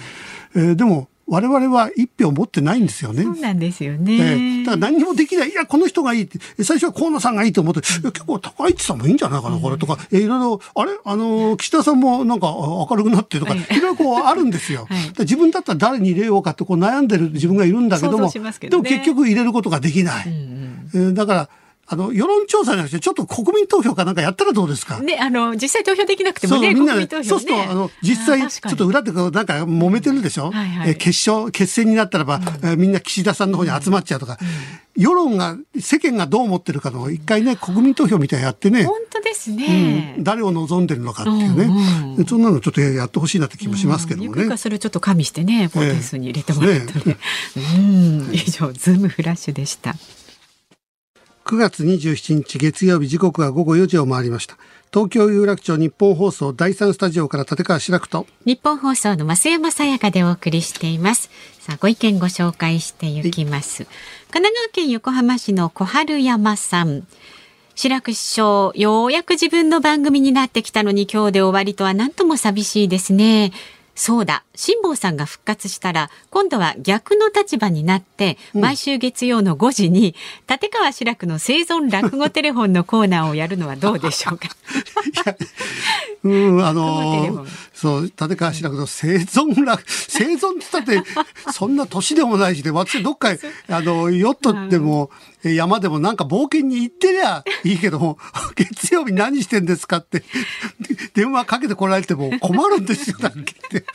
[0.54, 3.24] えー、でも、我々は一票持ってないんですよね。
[3.24, 4.14] そうなんですよね。
[4.14, 5.50] えー、だから何にもできない。
[5.50, 6.38] いや、この人がいいって。
[6.62, 10.92] 最初は河野さんがいいと思って、いや結構高市さんもいいんじゃないかな、これとか、えー、いろいろ、あれ？
[11.04, 14.86] あの、岸田さんもなんか明るくなってとか、いろいろこうあるんですよ。
[14.88, 20.28] はい、自分だったら誰に入れようかってこう悩んでる自分がいるんだけども、ね、でも結局入れることができない。
[20.28, 21.48] うんうん、えー、だから、
[21.88, 24.98] あの、世論調査じゃなくて、ちょっと国民投票かなんかやったらどうですか？
[25.00, 38.84] ね、あの、実際投票できなくてもね、そうみんな、ね、そうすると、あの、実際、ちょっと裏でこう、なんか揉めてるでしょ、はいはい、え決勝、決戦になったらば、うん、みんな岸田さんの方に集まっちゃうとか、うん、世論が、世間がどう思ってるかの、一回ね、国民投票みたいなやってね。
[38.84, 41.64] 本当ですね、うん、誰を望んでるのかっていうね。
[41.64, 44.42] うんうん、そんなのちょっとやってほしいなって気もしますけどもね。
[44.42, 47.04] うん、それちょっと加味してね、ポテンスに入れてもらったね。
[47.04, 47.16] ね。
[47.76, 49.94] うん、以上、ズームフラッシュでした。
[51.46, 54.58] 9月27日月曜日時刻は午後4時を回りました。
[54.92, 58.26] 東京有楽町日本放送第三スタジオから立川志らくと。
[58.44, 61.30] 日本放送の増山さやかでお送りしています。
[61.60, 63.84] さあご意見ご紹介していきます。
[64.32, 67.06] 神奈川県横浜市の小春山さん。
[67.76, 73.52] 白く師匠ようやく自分の番組になってきたのに今日で終わりとは何とも寂しいですね。
[73.94, 80.14] そうだ辛坊さんが復活したら今度は逆の立場になって、うん、毎週月曜の5時に
[80.48, 84.48] 立川志らくの生存落語テレフォンのコーナーをやるのはどうでしょうか？
[86.24, 93.28] うんあのー、そう立川志らくの生存落 生存って言ったってそんな年でもないしで私どっか
[93.68, 95.10] あのヨットでも
[95.54, 98.18] 山でもなんか冒険に行ってりゃいいけども
[98.56, 100.24] 月曜日何してんですかって
[101.14, 103.86] 電話かけてこられても困るんですよだっけって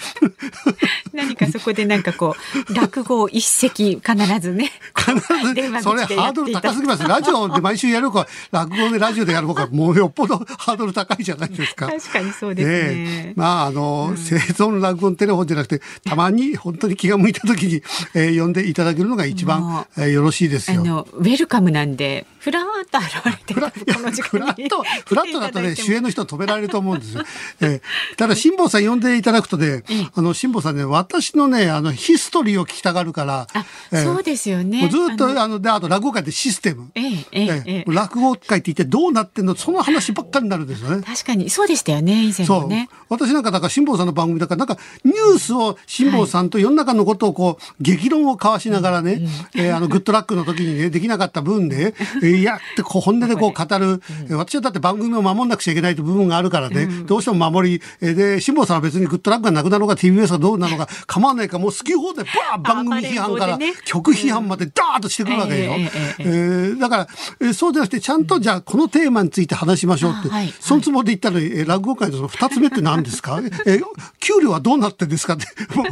[1.13, 2.35] 何かそこでなんかこ
[2.69, 7.07] う落語一席必ずね必ずそれハードル高すぎます。
[7.07, 11.87] ラジオで毎週やるか落語でラジオでやる方がもうよっぽどハードル高いじゃないですか。
[11.87, 17.83] 確かにそうですね、ね、まああの、うん、生存落語テレフォンじゃなくてたまに本当に気が向いた時に、
[18.13, 20.81] えー、呼んでいただけるのが一番、えー、よろしいですよ。
[20.81, 27.23] あのウェルカムなんでふらっと現れてこの時間フラットフラットだとね主演の人止められると思うんですよ、
[27.61, 27.81] えー、
[28.17, 29.83] ただ辛坊さん呼んでいただくとね、
[30.15, 33.45] あの辛坊さんね私のねあのヒストリーを聞きたがるから、
[33.91, 34.89] えー、そうですよね。
[34.89, 39.53] ずっとあのであと落語界でシステム、えーえー、落語界って一体どうなってんの？
[39.53, 41.03] その話ばっかりになるんですよね。
[41.03, 41.51] 確かに。
[41.51, 42.89] そうでしたよね以前もね。
[43.07, 49.21] 私なんかだから辛坊さんの番組だからなんかニュースを辛坊さんと世の中のことをこう激論を交わしながらね、
[49.53, 62.25] えー、あのグッドラックの時にねできなかった分で、 えー、いやってこう本音でこう語る、うん、私はだって番組を守んなくちゃいけないという部分があるからね、うん、どうしても守り、えー、で辛坊さんは別にグッドラックがなくなるのか TBS がどうなのか構わないかもう好き放題
[62.57, 65.73] バー番組批判から曲批判までダーッとしてくるわけでしょ、
[66.19, 67.07] えー、だから、
[67.39, 73.83] えー、そうじゃなくてちゃんとじゃあこのテーマについて話しましょうって、はい、そのつもりで言ったのに、えー、落語界のその2つ目って何ですか、 えー、
[74.19, 75.33] 給料はどうなってんですか？
[75.33, 75.87] ってもう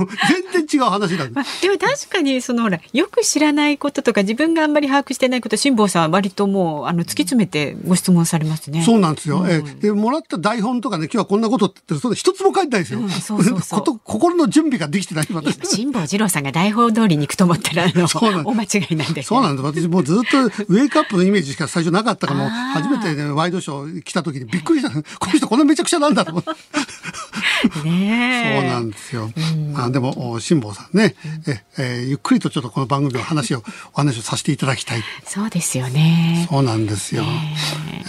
[0.54, 1.41] 全然違う話なんで。
[1.62, 8.84] でも確かにそのほらよく知らないこととか自分があんまり把握してないこと辛坊さんは割ともうあの突き詰めてご質問されますね。
[8.84, 9.41] そうなんですよ。
[9.41, 12.99] うん、えでもらった台本とかね今日はこんなことってそ一つも書いてないですよ。
[12.99, 13.84] うん、そうそうそう。
[14.04, 15.27] 心の準備ができてない
[15.63, 18.07] 辛坊治郎さんが台本通りに行くと思ったらあの
[18.45, 19.23] お間違いなんで。
[19.23, 19.65] そうなんです。
[19.65, 24.89] 私もうずっとウェイクアップのイメージしか最初なかったから もう初めて、ね、ワイドショー来た時にびっくりした。
[24.89, 26.49] この人こんなめちゃくちゃなんだと思って。
[27.83, 29.31] ねそうなんですよ。
[29.35, 31.15] うん、あでも辛坊さんね、
[31.45, 33.63] ええゆっくりとちょっとこの番組の話を
[33.93, 35.03] お話をさせていただきたい。
[35.25, 36.47] そうですよね。
[36.49, 37.23] そうなんですよ。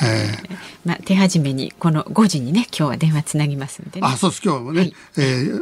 [0.02, 5.60] えー、まあ手始めにこの5時にね今日は電話つなぎますんで、ね、あそうです今日もね、はい、えー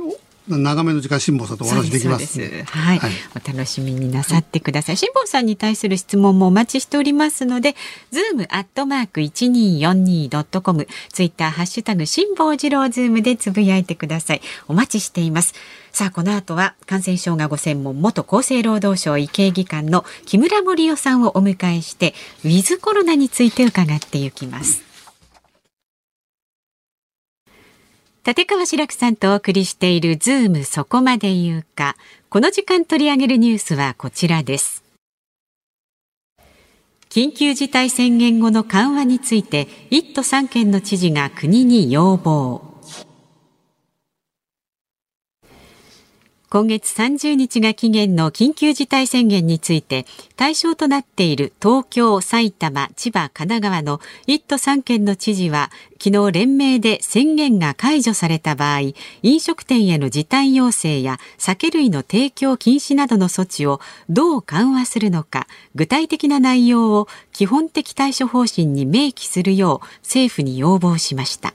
[0.56, 2.40] 長めの時間辛坊さんとお話できます。
[2.40, 4.96] はい、はい、お楽しみになさってください。
[4.96, 7.74] 辛坊さんに対する質問もお待ちしておりますので、
[8.10, 14.40] ズームアットマーク一二四二ドットコム、ツイッターハッシュタグ辛坊治郎ズームでつぶやいてください。
[14.68, 15.54] お待ちしています。
[15.92, 24.87] さあこの後は感染症がご専門元厚生労働省医系技官の木村盛夫さんをお迎えしてウィズコロナについて伺っていきます。
[28.26, 31.96] 立川志らくさんとお送りしているズームそこまで言うか。
[32.28, 34.84] この時間取り上げるニュースはこちらです。
[37.08, 42.67] 緊急事態宣言後の緩和について、1都3県の知事が国に要望。
[46.50, 55.70] 今月30日が期限の緊急事態宣言について対象となっている東京、埼玉、千葉、神奈川の1都3県の知事は
[56.02, 71.52] 昨日連名で宣言が解除された場合飲食店への時短要請や酒類の提供禁止などの措置をどう緩和するのか具体的な内容を基本的対処方針に明記するよう政府に要望しました。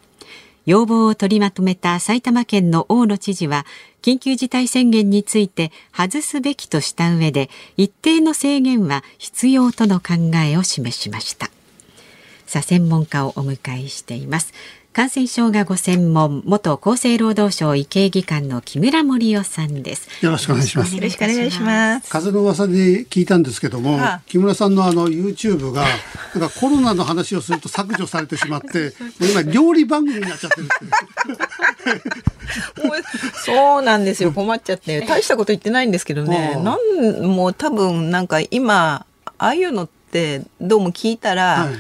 [0.66, 3.66] 要望を取りまとめた埼玉県の大野知事は
[4.02, 11.50] 緊急事態宣言について外すべきとした上で一定の制限は必要との考えを示しました。
[12.46, 14.54] さあ専門家をお迎えしています。
[14.94, 20.24] 感染症がご専門元厚生労働省医系技官の木村盛夫さんです。
[20.24, 20.96] よろしくお願いします。
[20.96, 22.12] よろしくお願いします。
[22.12, 25.82] 風の噂で聞いたんですけども、はあ、木村さんのあの YouTube が
[26.38, 30.70] なんかコロナの話をすると削除されてしまって今料理番組になっちゃってる
[33.44, 34.32] そうなんですよ。
[34.32, 36.62] 困っちゃって大したこと言ってないんですけどね。
[36.64, 39.08] なんもう多分なんか今
[39.40, 41.74] ああいうのってどうも聞いたら、はい、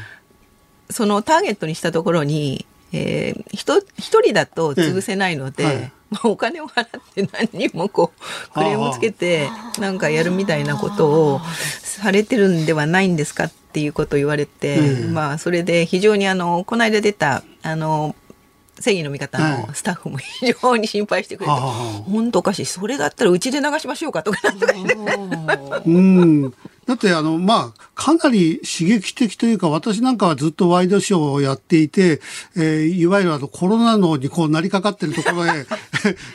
[0.89, 3.81] そのターゲットにしたところにえー、一
[4.21, 5.91] 人だと潰せないので、はい。
[6.11, 11.41] まあ、お金を払って何人もこうクレームつけてなんかやるみたいなことを
[11.81, 14.79] されてるんではないんですかっていうことを言われて、
[15.11, 18.15] まあそれで非常にあのこの間出たあの
[18.79, 22.65] 正義の味方のスタッフも非常に心配してくれて、本当おかしい。
[22.65, 24.95] それだったらうちで流しましょうかとかなんとか言って。
[25.89, 26.53] うん
[26.85, 32.19] だってあの、まあ、かなり刺激的というか、私なんかはずっとワイドショーをやっていて、
[32.55, 35.65] えー、いわゆるあのコロナのにこうなりかかってるところへ、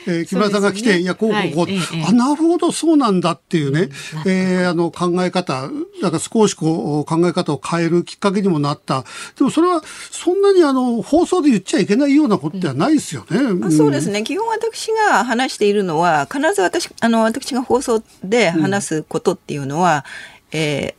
[0.07, 3.89] えー、 木村さんが来て、ね、いや、こうこうこう、はい、あ、なるほど、そうなんだっていうね、
[4.25, 5.69] うん、えー、あの考え方、
[6.01, 9.03] だから少しこう考え方を変えるきっかけにもなった。
[9.37, 13.37] でもそれはそんなにあの放送で言っちゃいけないようなことではないですよね。
[13.37, 14.23] うん、そうですね。
[14.23, 20.05] 基本私が話しているのは、必ず私、あの、私が放送で話すことっていうのは、
[20.48, 20.93] うん、えー、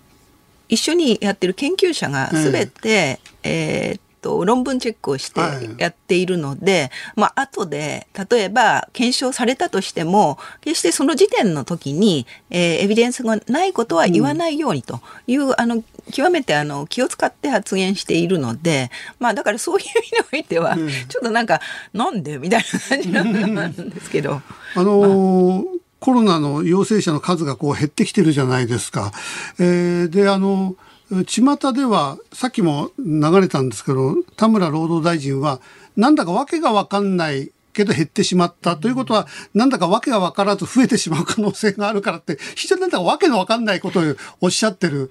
[0.69, 5.41] 一緒にやってる研究者がすべて、えー、えーと論文チェックをして
[5.79, 15.83] やっているので、はい、まあ後で例えば検証されたとしても決してその時点の時に、えー、エビデンスがないことは言わないようにという、うん、あの
[16.13, 21.63] 極めてあの気を使って発言しているので、まあだからそういう意味においては、ちょっとなんか、
[21.95, 22.37] なんで？
[22.37, 22.65] みたい
[23.07, 24.43] な感じなんですけど。
[24.75, 29.13] あのーまあコロナの陽性者の数がこう減ってきてるじゃないですか。
[29.59, 30.77] えー、で、あの、
[31.27, 35.61] 巷では、さっきも流れたんですけど、田村労働大臣は、
[35.97, 44.03] なんだかわけがわかんないけど減ってしまったということは、なんだかわけが分からず増えてしまう可能性があるからって、非常になんだかわけのわかんないことを
[44.41, 45.11] おっしゃってる。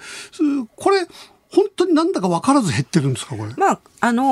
[0.76, 1.06] これ、
[1.52, 3.54] 本当になんだか分からず減ってるんですか、これ？
[3.58, 4.24] まあ、あの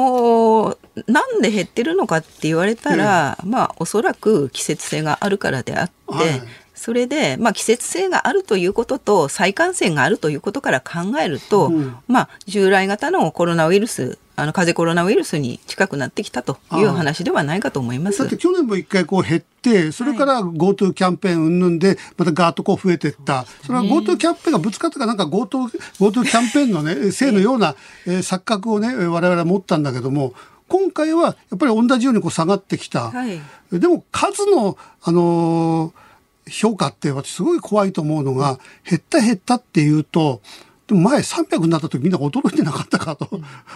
[0.74, 0.78] ー、
[1.08, 6.42] なんで減ってるのかって言われたら、ええ、まあ、おそらく季節性があるからであって、はい、
[6.76, 18.20] それで、まあ、季節性があるということと再感染があるということから考えると、うん、まあ、従来型のコロナウイルスあの風邪コロナウイルスに近くなってきたという話ではないかと思います。
[18.20, 23.46] だって去年も一回こう減って、それから GoTo キャンペーン云々で、またガーッとこう増えていった。
[23.64, 25.70] それは GoTo キャンペーンがぶつかったかなんか GoTo、
[26.00, 30.36] GoTo キャンペーンのね、性のような、えー、錯覚をね、我々は持ったんだけども、
[30.68, 33.10] 今回はやっぱり同じようにこう下がってきた。
[33.10, 36.08] はい、でも数の、あのー
[36.50, 40.42] 評価って私すごい怖いと思うのが、減った減ったっていうと、
[40.88, 43.30] でも前300になった時みんな驚いてなかったかと。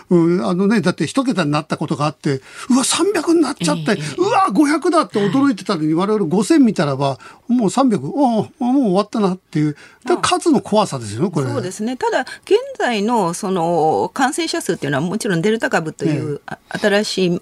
[0.10, 7.19] うん、あのね、だって一桁になったことがあって、うわ、300になっちゃって、うわ、500だって驚いてたのに、我々5000見たらば、
[7.50, 9.76] もう300、おもう終わったなっていう、
[10.21, 11.47] 数の怖さですよね、これ。
[11.47, 11.97] そうですね。
[11.97, 17.41] ただ、現在のその感染者数っていうのはもちろんデルタ株という、新しい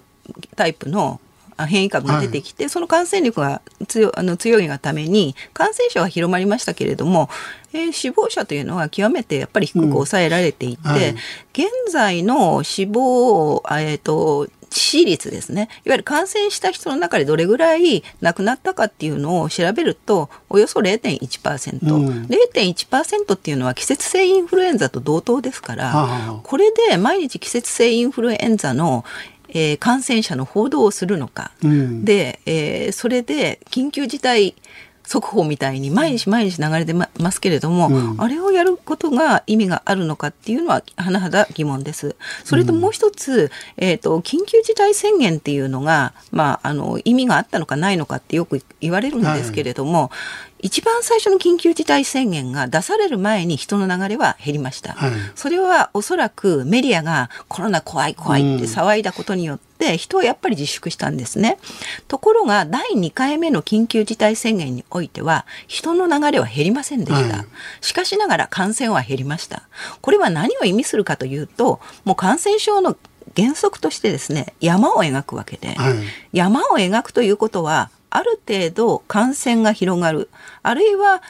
[0.56, 1.20] タイプの
[1.66, 7.28] 変異株が出てきて、はい、その感染力が強あの強いがために感染者は広まりましたけれども、
[7.72, 10.92] えー、死亡者というのは極めてやっぱり低く抑えられていて、うん。
[10.92, 11.14] はい、
[11.52, 15.68] 現在の死亡、えーと、致死率ですね。
[15.84, 29.04] いわゆる感染した人の中でどれぐらい亡くなったかっていうのを調べるとおよそ0.1%、うん、0.1%っていうのは季節性インフルエンザと同等ですから、これで毎日季節性インフルエンザの
[29.54, 34.54] えー、感染者の報道をするのか、うん、で、えー、それで緊急事態
[35.10, 42.14] 速報みたいに毎日毎日流れてますけれども、うん、あれをやることが意味があるのかっていうのは甚だ疑問です。
[42.44, 54.92] それともう一つ、うん、えっ、ー、と、緊急事態宣言っていうのが、まあ、あの、意味があったのかないのかってよく言われるんですけれども、はい一番最初の緊急事態宣言が出される前に人の流れは減りました。
[54.92, 61.58] はい、それはおそらくメディアがコロナ怖い怖いって騒いだことによって、人はやっぱり自粛したんですね。
[62.08, 67.36] ところが第2回目の緊急事態宣言においては人の流れは減りませんでした。
[67.38, 67.46] はい、
[67.80, 69.62] しかしながら感染は減りました。
[70.00, 72.96] これは何を意味するかというと、もう感染症の
[73.36, 75.94] 原則としてですね山を描くわけで、はい、
[76.32, 80.28] 山を描くということはある程度感染が広がる。
[80.62, 81.22] あるいは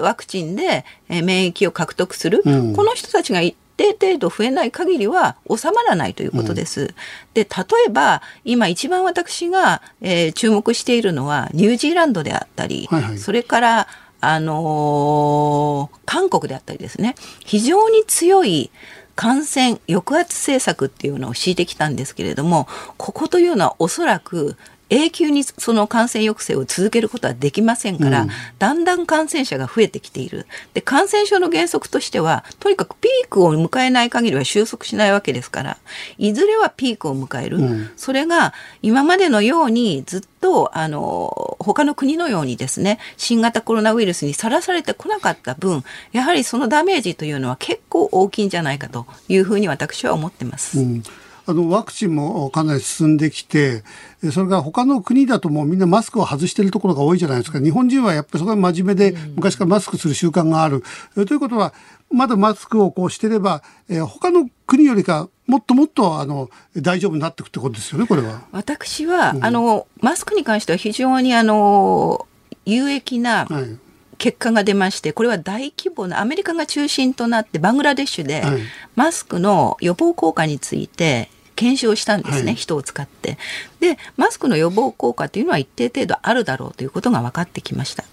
[0.00, 6.80] ワクチンで免疫を獲得する、うん、この人たちが一定程度増えない限りは収まらないということです。
[6.80, 6.88] うん、
[7.34, 7.48] で例
[7.88, 13.88] えば今一番私が、えー、注目しているのはニュージーランドであったり、はいはい、それから
[14.20, 17.14] あのー、韓国であったりですね。
[17.44, 18.70] 非常に強い
[19.16, 24.56] 感染抑圧政策っていうのを敷いてきたんですけれどもここというのはおそらく
[24.88, 30.46] 永久にその感染抑制を続けることはできませんから、うん、だんだん感染者が増えてきている。
[30.74, 35.78] で、感染症の原則としては、とにかくピークを迎えない限りは収束しないわけですから、
[36.18, 37.58] いずれはピークを迎える。
[37.58, 50.78] うん、それが今までのようにずっと、あの、他の国のようにですね、新型コロナウイルスにさらされてこなかった分、やはりそのダメージというのは結構大きいんじゃないかというふうに私は思ってます。
[50.78, 51.02] うん
[51.48, 53.84] あのワクチンもかなり進んできて、
[54.32, 57.60] それから他の国だともうみんなマスクを外しているところが多いじゃないですか。
[57.60, 60.82] 日本人はやっぱりそこは真面目で昔からマスクする習慣がある。
[61.14, 61.72] ということは、
[62.10, 68.42] まだマスクをこうしてれば、えー、他の国よりかもっともっとあの大丈夫になっていくってことですよね、これは。
[68.52, 72.26] 私は、うん、あのマスクに関しては非常にあの
[72.64, 73.78] 有益な、はい
[74.18, 78.60] 結果が出ましてこれは大規模なアメリカが中心となってバングラデシュではい
[78.94, 83.38] マスクの予防効果について検証したんですね、はい人を使って。
[83.80, 88.04] でマスクの予防効果というのは一定程度あるだろうということが分かってきました。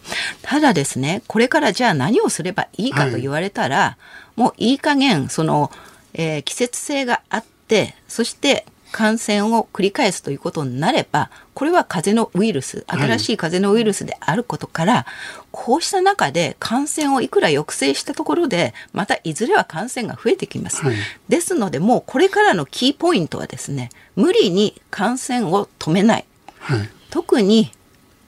[0.41, 3.97] ただですねこれからじゃあ何をすればいいかと言われたら、
[4.35, 5.71] もういい加減その、
[6.13, 15.05] えー季節性があってそして感染を繰り返すということになればこれは風邪のウイルスはい新しい風邪のウイルスであることから、
[15.51, 20.83] こうした中で感染をいくら抑制したところでまたいずれは感染が増えてきます。
[20.83, 20.95] はい
[21.27, 26.25] ですのでもうこれからのキーポイントはですね無理に感染を止めない
[26.59, 26.89] はい。
[27.09, 27.71] 特に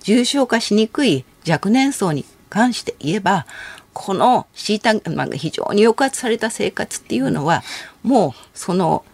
[0.02, 3.46] 重症化しにくい若年層に関して言えば
[3.94, 7.64] この虐げ、まあ、非常に抑圧された生活っていうのは
[8.04, 9.06] もうその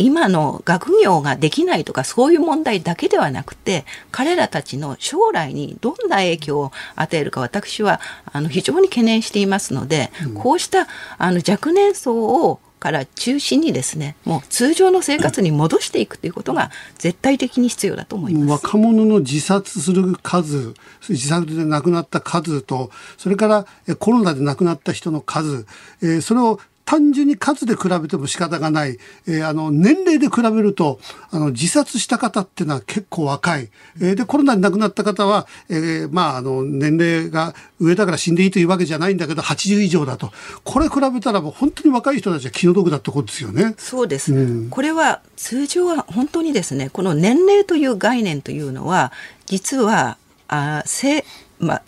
[0.00, 8.00] 今の学業ができないとかそういう問題だけではなくて彼らたちの将来にどんな影響を与えるか私は
[8.32, 10.86] あの非常に懸念していますので、こうした
[11.18, 18.64] あの若年層をから中心にですねもう通常の生活に戻していくということが絶対的に必要だと思います。
[18.64, 20.74] 若者の自殺する数、
[21.08, 25.66] 自殺で亡くなった数と、それからえコロナで亡くなった人の数、
[26.02, 26.58] えーそれを
[26.90, 30.98] 単純に数で比べても仕方がない、えーあの年齢で比べると
[31.30, 33.70] あの自殺した方っていうのは結構若い、
[34.00, 40.32] えーでコロナで亡くなった方は、えーまああの年齢が上だから死んでいいというわけじゃないんだけど80以上だと。
[40.64, 43.74] これ比べたらもう本当に若い人たちは気の毒だってことですよね。
[43.78, 44.68] そうです、うん。
[44.68, 49.12] これは通常は本当にですねこの年齢という概念というのは
[49.46, 50.18] 実は
[50.48, 51.24] あ生,、
[51.60, 51.82] まあ、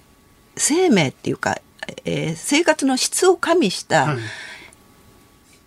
[0.57, 1.59] 生命っていうか、
[2.05, 4.19] えー生活の質を加味した、はい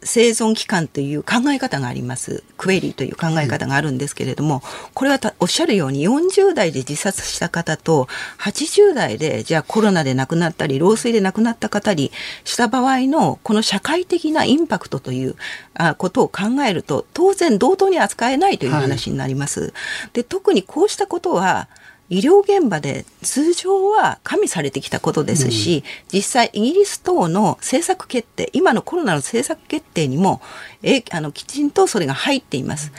[0.06, 4.62] 生存期間という考え方がありますクエリという考え方があるんですけれども、
[4.94, 8.08] これはたおっしゃるように40代で自殺した方と
[8.40, 12.12] 80代でじゃあコロナで亡くなったり老衰で亡くなった方に
[12.44, 15.36] した場合のこの社会的なインパクトという
[15.74, 19.74] あことを考えると当然同等に扱えないという話になります。
[20.14, 21.68] で特にこうしたことは
[22.10, 25.84] 医療現場で通常は加味されてきたことですし、
[26.14, 30.42] 実際イギリス等の政策決定今のコロナの政策決定にも
[30.84, 32.92] えあのきちんとそれが入っています。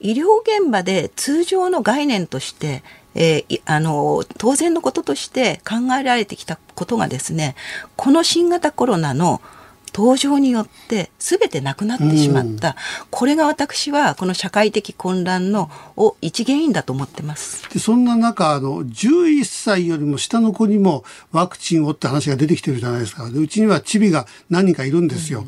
[0.00, 2.82] 医療現場で通常の概念として
[3.14, 7.56] えーいあの当然のこととして考えられてきたことがですね
[7.96, 9.40] この新型コロナの
[9.94, 12.76] 登場によって全てなくなってしまった、
[13.10, 17.68] これが私はこの社会的混乱のを一原因だと思ってます。
[17.72, 23.28] でそんな中あの11歳よりも下の子にもワクチンをって話が出てきてるじゃないですか。
[23.30, 25.44] でうちにはチビが何人かいるんですよ、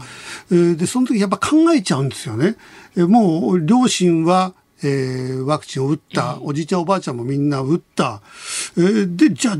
[0.50, 2.56] えーでその時やっぱ考えちゃうんですよね。
[2.96, 8.20] えーもう両親はえーワクチンを打った、おじいちゃんおばあちゃんもみんな打った、
[8.76, 9.56] えーでじゃあ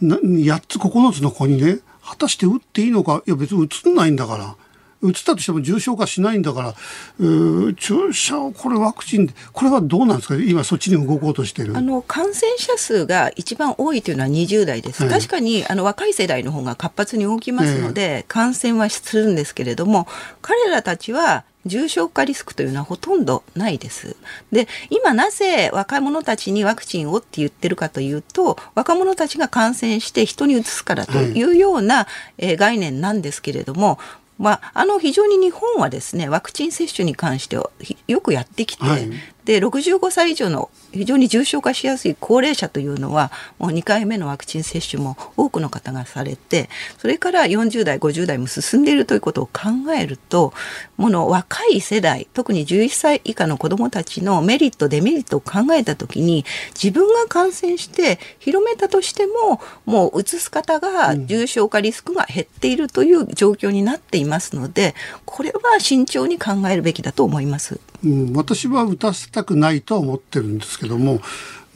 [0.00, 1.80] な8つ9つの子にね
[2.10, 4.56] 果たして打っていいのかいや別に打つんないんだから。
[5.02, 6.74] 打ったとしても重症化しないんだから、
[7.20, 10.34] えー注射をこれワクチンでこれはどうなんですか？
[10.36, 11.76] 今そっちに動こうとしてる。
[11.76, 15.02] あの感染者数が一番多いというのは20代です。
[15.04, 15.12] はい。
[15.12, 20.06] 確かにあの若い世代の方が活発に動きますので、感染はするんですけれども、
[20.42, 24.16] 彼らたちは重症化リスクというのはほとんどないです。
[24.50, 32.06] で、今なぜ若者たちにワクチンをって言ってるかというと、若者たちが感染して人に移すからというような、
[32.38, 33.98] えー概念なんですけれども、
[34.40, 39.10] まあ、あの非常に日本はですねワクチン接種に関してよくやってきて、はい。
[39.44, 46.68] で65歳以上の非常に重症化しやすい高齢者というのはもう2回目のワクチン接種も多くの方がされて
[46.98, 50.52] それから40代50代も進んでいるということを考えると
[50.96, 67.80] もの若い世代特に11歳以下の子どもたちのメリットデメリットを考えた時に自分が感染して広めたとしてももう移す方が重症化リスクが減っているという状況になっていますのでこれは慎重に考えるべきだと思います。
[68.04, 71.20] うん、私は打たせたくないとは思ってるんですけども、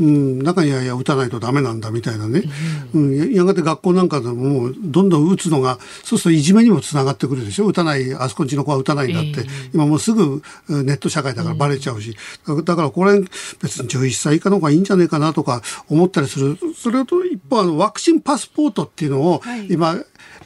[0.00, 2.42] うん、中にはいや打たないとダメなんだみたいなね、
[2.94, 3.16] うん。
[3.16, 7.66] ややがて学校なんかでもどんどん打つのがそうするといじめにもつながってくるでしょ。
[7.66, 12.16] 打たないあそこんちの子は打たないんだって、今もうすぐうんネット社会だからバレちゃうし、
[12.46, 13.20] だだからこれ
[13.62, 16.58] 別に11歳以下の方がいいんじゃないかなとか思ったりする。
[16.76, 19.68] それと一方あのワクチンパスポートっていうのをはい。
[19.70, 19.94] 今、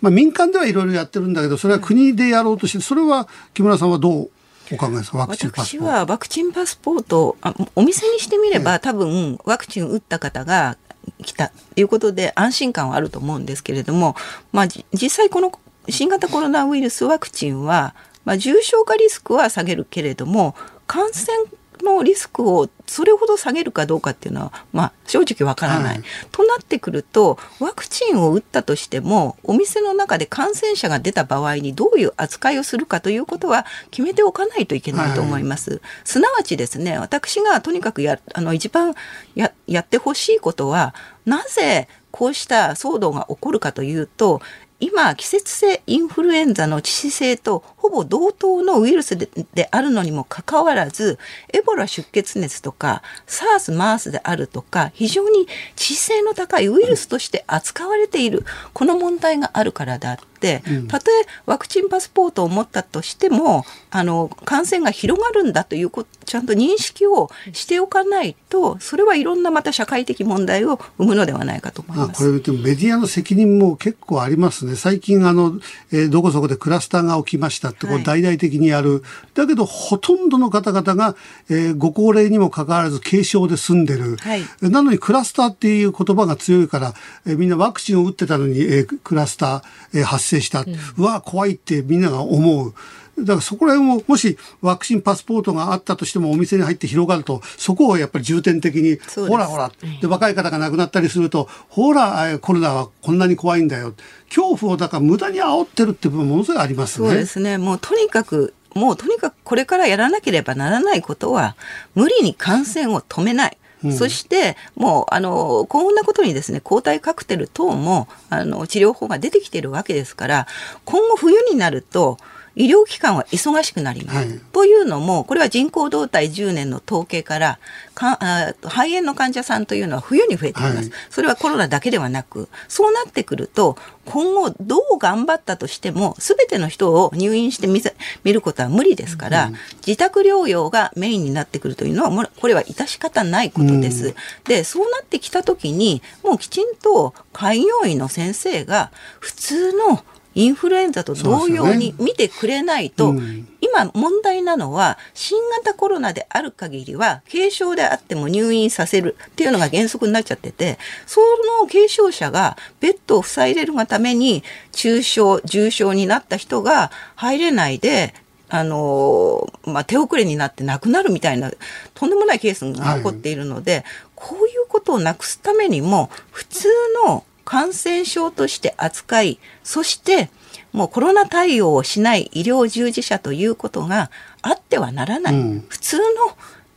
[0.03, 4.31] まあ、民間ではいろいろやってるんだけどそれは国でやろうとしてそれは木村さんはどう
[4.73, 5.19] お考えですか？
[5.19, 5.87] ワクチンパス私ポート。
[5.87, 10.77] はワクチンパスポートあお店にしてみれば、多分ワクチン打った方が
[11.25, 14.15] 来たということで安心感はあると思うんですけれども、
[14.53, 15.53] まあ、じ実際この
[15.89, 17.95] 新型コロナウイルスワクチンは、
[18.25, 20.55] まあ、重症化リスクは下げるけれども
[20.87, 21.35] 感染
[21.83, 26.03] のリスクをそれほど下げるかどうかっていうのは、まあ、正直わからない、はい、
[26.33, 35.71] となってくるとワクチンを打ったとしてもお店の中で感染者が出た場合にどういう扱いをするかということは決めておかないといけないと思います。
[35.73, 38.95] はい、すなわちですね私がとにかくやあの一番
[39.35, 40.95] ややってほしいことは
[41.27, 44.41] なぜこうした騒動が起こるかというと
[44.81, 51.19] 今季節性インフルエンザの致死性とほぼ同等のウイルスでであるのにもかかわらず
[51.53, 72.43] エボラ出血熱とか SARS、MARS であるとか非常に致死性の高いウイルスとして扱われているこの問題があるからだってたとえワクチンパスポートを持ったとしてもあの感染が広がるんだということちゃんと認識をしておかないとそれはいろんなまた社会的問題を生むのではないかと思います。
[72.43, 74.77] これメディアの責任も結構ありますね。
[74.77, 75.59] 最近あの、
[75.91, 79.03] えー、どこそこでクラスターが起きましたってこう大々的にやる、はい、
[79.35, 81.17] だけどほとんどの方々が、
[81.51, 86.95] えー、ご高齢にもかかわらず軽症で済んでる、はい、なのにクラスターっていう言葉が強いから、
[87.27, 89.63] えー、みんなワクチンを打ってたのに、えー、クラスター、
[89.95, 92.75] えー、発生した、うん、うわ怖いってみんなが思う。
[93.21, 98.99] だからそこら辺も、もしワクチンパスポートがあったとしてもお店に入って広がると、そこをやっぱり重点的に、
[99.29, 103.95] ほらほら、で、若い方が亡くなったりすると、ほら、コロナはこんなに怖いんだよ。
[104.29, 107.09] 恐怖をだから無駄に煽ってるって部分ものすごいありますね。
[107.09, 107.59] そうですね。
[107.59, 111.57] もうとにかく、もうとにかくこれからやらなければならないことは、
[111.95, 113.57] 無理に感染を止めない。
[113.85, 120.47] うん、そしてもうあのこんなことにですね抗体カクテル等もあの治療法が出てきているわけですから
[120.85, 122.19] 今後冬になると
[122.59, 124.19] 医療機関は忙しくなります。
[124.19, 127.59] はい、というのも、これは人口動態10年の統計から
[127.95, 137.81] かあ、肺炎の患者さんというのは冬に増えています、はい、それはコロナだけではなく、そうなってくると、今後どう頑張ったとしても、すべての人を入院してみ
[138.25, 139.55] 見ることは無理ですから、うん、
[139.87, 144.09] 自宅療養がメインになってくるというのは、これは致し方ないことです。
[144.09, 148.91] うん、で、そうなってきたときに、もうきちんと開業医の先生が
[149.21, 150.03] 普通の
[150.39, 161.21] インフルエンザと同様に見てくれないと、ねうん、今問題なのは新型コロナである限りは軽症であっても入院させるっていうのが原則になっちゃっててそ
[161.61, 168.15] の軽症者がベッドを塞いでるがために中症重症になった人が入れないで
[168.51, 171.51] あのまあ、手遅れになって亡くなるみたいな
[171.93, 173.85] とんでもないケースが起こっているので、はい、
[174.15, 176.69] こういうことをなくすためにも普通
[177.05, 180.29] の感染症として扱い、そして
[180.75, 184.11] もうコロナ対応をしない医療従事者ということが
[184.43, 185.35] あってはならない。
[185.35, 186.05] うん、普通の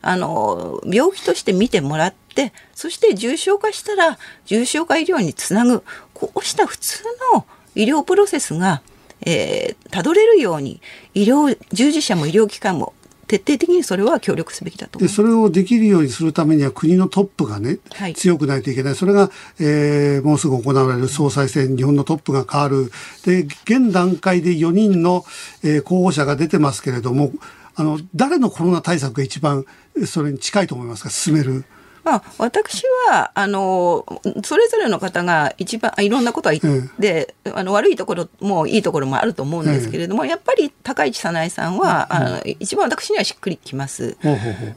[0.00, 7.04] あの病気として見てもらってそして重症化したら重症化医療につなぐこうした普通
[7.34, 7.46] の
[7.76, 8.82] 医療プロセスが
[9.24, 10.80] えー、たどれるように
[11.14, 12.92] 医療従事者も医療機関も
[13.32, 18.94] 徹底的にそれは協力すべきだとでそれをできるようにするためには国のトップがね、はい、強くないといけない。
[18.94, 22.92] それが、えー、もうすぐ行われる総裁選日本のトップが変わる。
[23.24, 25.24] で現段階で4人の、
[25.62, 27.32] えー、候補者が出てますけれども
[27.74, 29.64] あの誰のコロナ対策が一番
[30.04, 31.08] それに近いと思いますか？
[31.10, 31.64] 進める。
[32.04, 34.04] まあ、私はあの
[34.44, 44.16] それぞれの方が一番いろんなことは言って、うん、あの悪いところもいいところもあると思うんですけれども、うん、やっぱり高市早苗さんは、うん、あの一番私にはしっくりきます。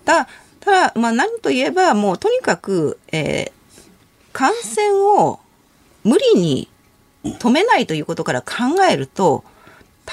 [0.05, 0.27] た
[0.59, 3.51] ただ、まあ、何といえばもうとにかく、えー、
[4.33, 5.39] 感染を
[6.03, 6.67] 無理に
[7.23, 9.43] 止めないということから考えると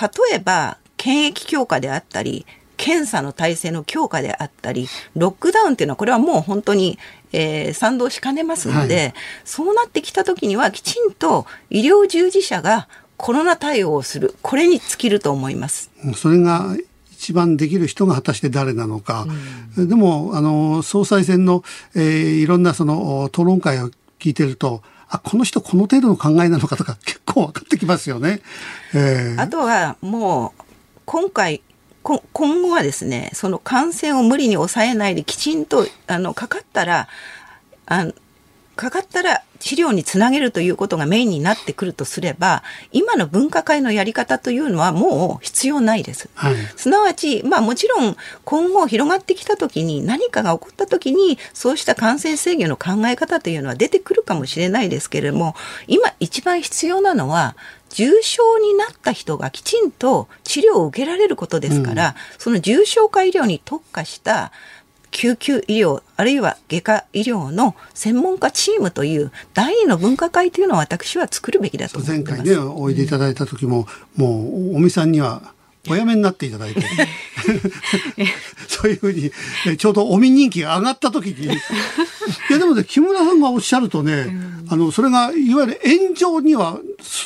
[0.00, 2.46] 例えば検疫強化であったり
[2.83, 6.99] 検査の体制の強化であったり、ロックダウンっていうのは、これはもう本当に、
[7.33, 9.14] えー、賛同しかねますので、はい、
[9.45, 15.93] そうなってきた時には、きちんと医療従事者がコロナ対応をする、これに尽きると思います。
[16.16, 16.76] それが
[17.12, 19.28] 一番できる人が果たして誰なのか、
[19.76, 21.62] うん、でもあの総裁選の、
[21.95, 22.03] えー、
[22.41, 28.41] いろんなその討論会を聞いてるとあこの人この程度の考えなのかとか結構分かってきますよね。
[28.93, 30.62] えー、あとはもう
[31.05, 31.62] 今回
[32.03, 37.09] 今後はですねその感染を無理に抑えないできちんとあのかかったら
[37.86, 38.07] あ
[38.74, 46.28] かかったら治療につなげるということがメインになってくるとすれば今の分科会のやり方というのはもう必要ないです。
[46.34, 55.55] はい、すなわち、まあ、もちろん今後広がってきた時に何かが起こった時にそうした感染制御の考え方というのは出てくるかもしれないですけれども
[55.86, 57.55] 今一番必要なのは
[57.93, 64.51] 重症になった人がきちんと治療を受けられることですから、うん、その重症化医療に特化した
[65.11, 72.30] 救急医療あるいは外科医療の専門家チームという第二の分科会というのを私は作るべきだと思います。
[72.30, 73.86] 前回ねおいでいただいた時も、
[74.18, 75.53] うん、もう尾身さんには
[75.89, 76.83] おやめになっていただいて。
[78.68, 79.30] そういうふうに
[79.76, 81.47] ちょうどおみ人気が上がった時に。
[82.51, 86.78] いやでもね木村さんがおっしゃるとね、うん、あのそれがいわゆる炎上には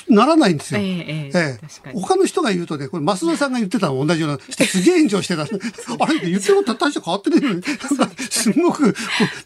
[0.09, 0.81] ならないんですよ。
[0.81, 5.43] ええええ、他の人が言うとねこれ増田さんが言ってたの同じようなすげえ炎上してた。
[5.43, 7.63] あれ言ってること大して変わってないのに。
[8.31, 8.97] すごくだか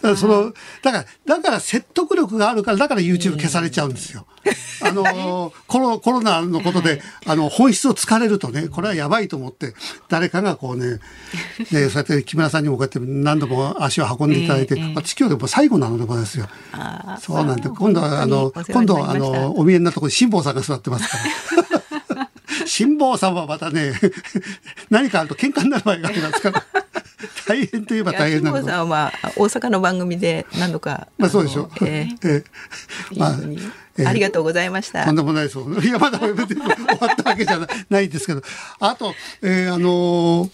[0.03, 0.53] らその
[0.83, 4.27] だからだから説得力があるからだから YouTube 消されちゃうんですよ。
[4.83, 9.75] あのコロコロナのことで、あの本質を突かれるとねこれはやばいと思って
[10.09, 10.99] 誰かがこうね
[11.71, 16.49] ねそうやって木村さんにもこうやって何度も足を運んでいただいて、えー、私今日でも最後なのでございますよ。
[17.21, 22.31] そうなんで今度はあの今度はあのお見えになったところに辛坊さんが座ってますから。
[22.67, 23.93] 辛坊さんはまたね
[24.91, 26.65] 何かあると喧嘩になる場合がありますから。
[27.47, 28.65] 大変といえば大変なの。
[28.65, 31.09] さんは大阪の番組で何度か。
[31.19, 31.71] まあそうでしょう。
[31.85, 33.39] えー、えー、 まあ、
[33.99, 35.05] えー、ありがとうございました。
[35.05, 35.59] とんでもないです。
[35.87, 38.43] いやまだ終わったわけじゃないんですけど、
[38.81, 40.51] あと、えー、あのー、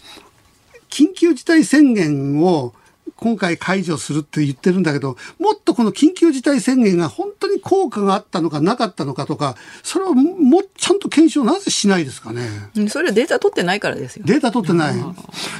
[0.89, 2.73] 緊急事態宣言を
[3.17, 12.41] 今回解除するって言ってるんだけど、もっとこの緊急事態宣言が本当に効果があったのかなかったのかとか、それをもちゃんと検証なぜしないですかね？
[12.89, 14.23] それはデータ取ってないからですよ。
[14.25, 14.95] データ取ってない。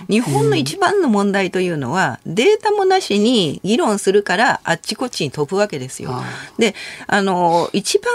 [0.08, 6.12] 日本の一番の問題というのは、データもなしに議論するからあっちこっちに飛ぶわけですよ。
[6.60, 6.76] で、
[7.08, 8.12] あの、一番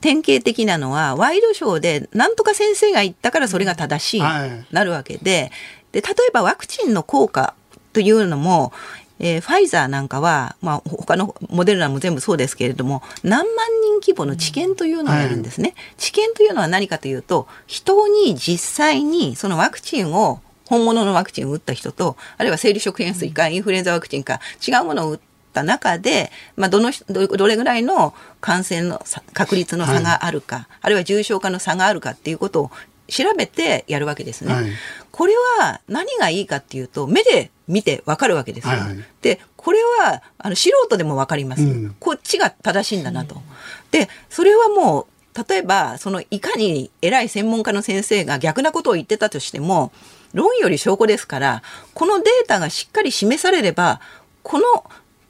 [0.00, 5.50] 典型的なのは、ワイドショーでなんとか先生が言ったからそれが正しい、はい、なるわけで、
[5.92, 7.54] で、例えばワクチンの効果
[7.92, 8.72] というのも、
[9.18, 15.74] えー、ファイザーなんかは、まあ、他のモデルナも全部そうですけれども何万人規模の治験というのをやるんですね。
[15.76, 25.20] はい、治験というのは何かというと人に実際にそのワクチンを本物のワクチンを打った人とあるいは生理食塩水かインフルエンザワクチンか違うものを打っ
[25.52, 29.02] た中で、まあ、どのどどれぐらいの感染の
[29.34, 32.70] 確率の差があるか、はい、あるいは重症化の差があるかっていうことを
[33.08, 34.54] 調べてやるわけですね。
[34.54, 34.64] はい、
[35.12, 38.70] これは何がいいかっていうと目で見てわかるわけですよ。
[38.72, 43.40] はいはい、でこれはあの素人でもわかります、うん、こっちが正しいんだなと。
[43.90, 45.06] でそれはもう
[45.48, 49.92] 例えばそのいかに偉い専門家の先生が逆なことを言ってたとしても
[50.32, 51.62] 論より証拠ですから
[51.94, 54.00] このデータがしっかり示されれば
[54.42, 54.64] この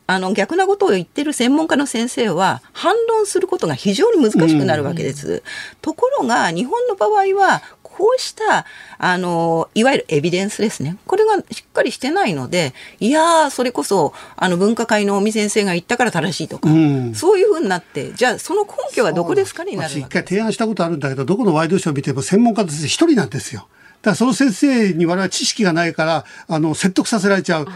[0.08, 5.32] あの逆なことを言ってる専門家の先生は反論することが非常に難しくなるわけです。
[5.32, 5.42] うん、
[5.80, 7.62] ところが日本の場合は
[7.96, 8.64] こうした
[8.98, 23.68] あのいわゆるエビデンスですねこれがしっかりしてないのでいやそれこそあの分科会の尾身先生が言ったから正しいとか、うん、そういうふうになってじゃあその根拠はどこですかになる一回提案したことあるんだけどどこのワイドショーを見ても専門家として一人なんですよ。
[24.00, 27.68] だからその先生に我々知識がないからあの説得させられちゃう。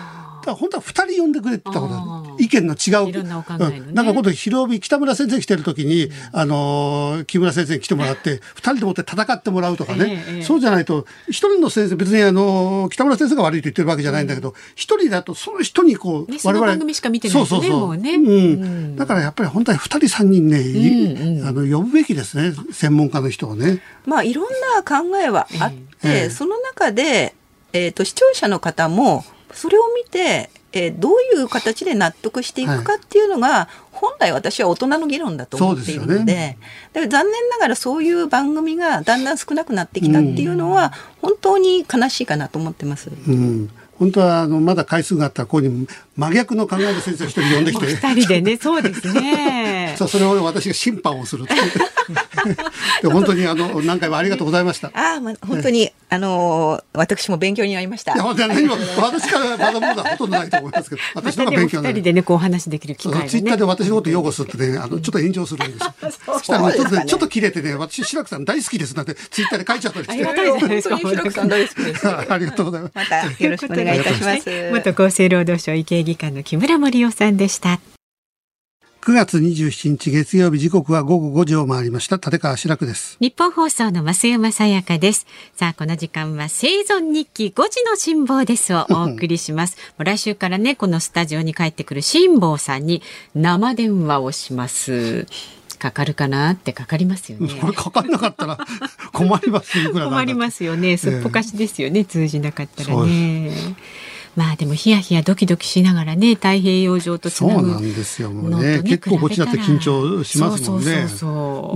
[0.47, 3.09] だ本当は二人呼んでくれって言ったこと意見の違う。
[3.11, 3.79] いろんなお考えの、ね。
[3.79, 23.83] うん、なんか今度広帯北村先生来てる時に、うん、あの木村先生に来てもらって二人でもって戦ってもらうとかね、えー、そうじゃないと一人の先生別にあの北村先生が悪いと言ってるわけじゃないんだけど一、うん、人だとその人にこう、ね、我々番組しか見てない、ね、そうそうそう、ね、うん、だからやっぱり本当に二人三人ね、うんうん、あの呼ぶべきですね専門家の人をね。
[24.05, 24.45] まあいろん
[24.75, 27.35] な考えはあって、えー、その中で、
[27.73, 29.25] えーと視聴者の方も
[29.57, 36.59] それを見て、えー、どういう形で納得していくかっていうのが、はい、本来私は大人の議論だと思っているので、ね、
[36.93, 40.93] だから残念ながらそういう番組がだんだん少なくなってきたっていうのは、
[41.23, 43.11] 本当に悲しいかなと思ってます。
[43.27, 43.71] うん。
[43.99, 47.87] 本当はあのまだ回数があったらここに真逆の考えの先生一人呼んできて。
[47.87, 48.57] 二人でね。
[48.59, 51.45] そうですねさあそれを私が審判をする
[53.03, 54.89] で本当にあの何回もありがとうございました。
[54.95, 58.15] ああ、まあ、本当に、あの私も勉強になりました。
[58.15, 61.03] いや何も私からまだまだほとんどないと思いますけど。
[61.15, 61.95] 私のが勉強になる。
[61.97, 72.09] 二人でねこう話できる機会、ね、ツイッターで私のこと擁護するってねあのちょっと炎上するんです そしたらちょっと、ね、ちょっと切れてね私白くさん大好きですなんてツイッターで書いちゃったりしてありがとうございます白くさん大好きです。
[72.09, 72.93] ありがとうございます。
[72.95, 74.71] またよろしくお願いいたします。
[74.73, 77.96] 元厚生労働省医系技官の木村盛夫さんでした。
[79.07, 93.01] 9月27日月曜日時刻は午後5時を回りました立川志らくです日本放送の増山さやかですさあこの時間は生存日記5時の辛抱ですをお送りします 来週からねこのスタジオに帰ってくる辛抱さんに
[93.37, 95.29] 生電話をします
[95.79, 97.49] かかるかなってかかりますよね。
[97.61, 98.59] こ れかかんなかったら
[99.13, 100.97] 困ります困りますよね。
[100.97, 102.01] すっぽかしですよね。
[102.01, 103.77] えー、通じなかったらね。
[104.37, 108.31] まあでもヒヤヒヤドキドキしながらね太平洋上とつなぐそうなんですよ。
[108.31, 111.07] もうね結構こっちだって緊張しますもんね。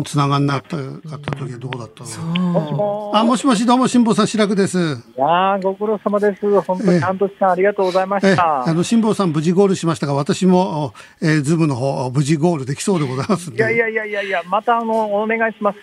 [0.04, 2.04] つながんなかった時はどうだった
[2.38, 3.12] の？
[3.14, 4.78] あもしもしどうも辛坊さん白くです。
[4.78, 4.82] い
[5.18, 6.60] やご苦労様です。
[6.60, 8.64] 本当に半年間ありがとうございました。
[8.64, 10.92] あの辛坊さん無事ゴールしましたが私も、
[11.22, 15.78] えー、ズームの方無事ゴールできそうでございますいやいやいやいやいやまたあのお願いします。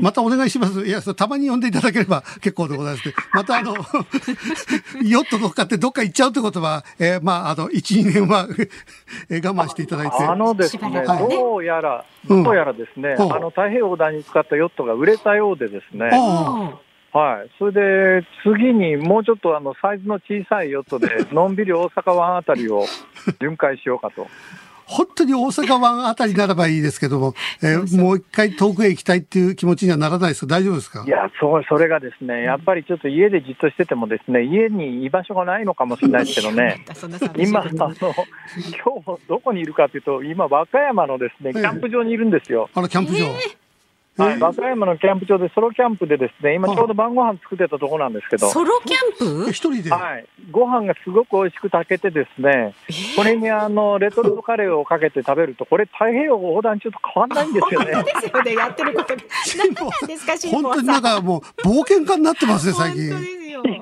[0.00, 0.86] またお願いします。
[0.86, 3.14] いやたまに呼んでいただければ結構でございます。
[3.34, 3.74] またあの
[5.04, 10.24] ヨット乗っかってどっか行っちゃうってことは、えー、まあ、あの、1、2年は 我慢していただいて。
[10.24, 16.10] あのですね、どうやら、どうやらですね、うん、あの、太平洋横断に使ったヨットが売れたようでですね、
[17.12, 22.84] はい、それで次にもうちょっとあのサイズの小さいヨットで、のんびり大阪湾あたりを
[23.40, 24.26] 巡回しようかと。
[24.86, 30.46] 本当に大阪湾あたりならばいいですけども、えー、もう一回遠くへ行きたいっていう気持ちにはならないですか？
[30.46, 36.84] 大丈夫ですかいや、そう、それがですね、やっぱりちょっと家でじっとしててもですね、家に居場所がないのかもしれないですけどね、
[37.36, 42.70] 今、あの、今日どこにいるかというと、今、和歌山のですね、キャンプ場にいるんですよ。
[42.72, 43.18] あら、キャンプ場。
[43.18, 43.65] えー
[44.16, 48.48] はい、和歌山のキャンプ場でソロキャンプでですね、今ちょうど晩ご飯作ってたところなんですけど。
[48.48, 49.52] ソロキャンプ？
[49.52, 49.90] 一人で？
[49.90, 50.26] はい。
[50.50, 52.74] ご飯がすごく美味しく炊けてですね、
[53.16, 57.86] これにあの、レトルトカレーをかけて食べると、これ太平洋横断中と変わんないんですよね。
[58.04, 59.14] ですよね、やってること。
[59.58, 63.02] 何なんですか、本当になんかもう、冒険家になってますね、最近。
[63.06, 63.12] いや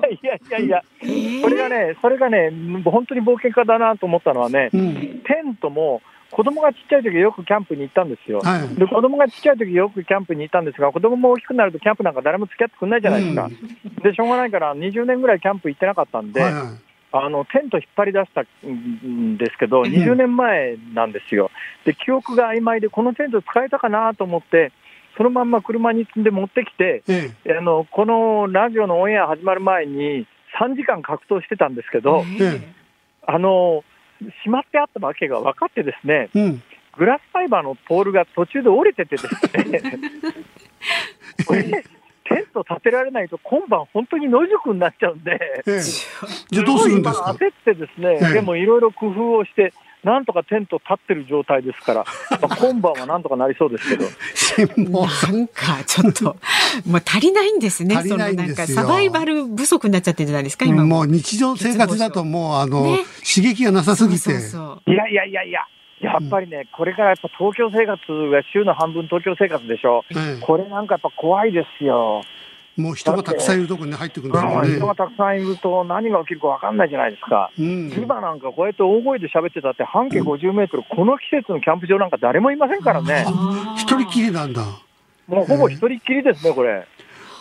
[0.09, 2.51] いやいやいや、えー、それがね、それがね、
[2.85, 6.01] 本当に冒険家だなと思ったのはね、うん、テントも、
[6.31, 16.63] 子供がちっちゃい時よくキャンプに行ったんですよ、はい、で子供がちっちゃい時よくキャンプに行ったんですが、子供も大きくなると、キャンプなんか誰も付き合ってくれないじゃないですか、うん、でしょうがないから、20年ぐらいキャンプ行ってなかったんで、はいはい、
[17.11, 21.51] あのテント引っ張り出したんですけど、20年前なんですよ、
[21.85, 24.71] で記憶が曖昧で、このテント使えたかなと思って、
[25.17, 30.27] そのまんま車に積んで持ってきて、ええ、あのこのラジオのオンエア始まる前に、
[30.59, 32.61] 3時間格闘してたんですけど、え、
[33.25, 33.83] あの
[34.43, 36.63] しまってあったわけが分かってですね、うん、
[36.97, 39.25] グラスファイバーのポールが途中で折れててです
[39.69, 39.81] ね、
[41.45, 41.83] これ、テン
[42.53, 47.31] ト立てられないと今晩本当に野宿になっちゃうんで、ええ、じゃどうするんですか？
[47.39, 49.73] 焦ってですね、え、でもいろいろ工夫をして、
[50.05, 52.05] なんとかテント立ってる状態ですから、
[52.39, 54.05] まあ、今晩はなんとかなりそうですけど。
[54.55, 56.37] なんかちょっと、
[56.85, 57.97] もう足りないんですね。
[57.97, 58.83] 足りないんですよ。
[58.83, 61.01] サバイバル不足になっちゃってるじゃないですか、今も。
[61.01, 64.29] う日常生活だともう、あの、ね、刺激がなさすぎて。
[64.29, 64.33] い
[64.93, 65.61] やいやいやいや。
[66.01, 67.97] やっぱりね、これからやっぱ東京生活
[68.29, 72.21] が週の半分東京生活でしょ、うん、これなんかやっぱ怖いですよ。
[72.77, 74.75] もう人がたくさんいるところに入ってくるんですよね。
[74.75, 77.49] 人がたくさんいると何が起きるか分かんないじゃないですか。
[77.57, 83.25] うん、今なんかこうやって大声で喋ってたって半径50メートル、この季節のキャンプ場なんか誰もいませんからね。
[83.77, 84.63] 一人きりなんだ。
[85.27, 86.85] もうほぼ一人きりですね、これ。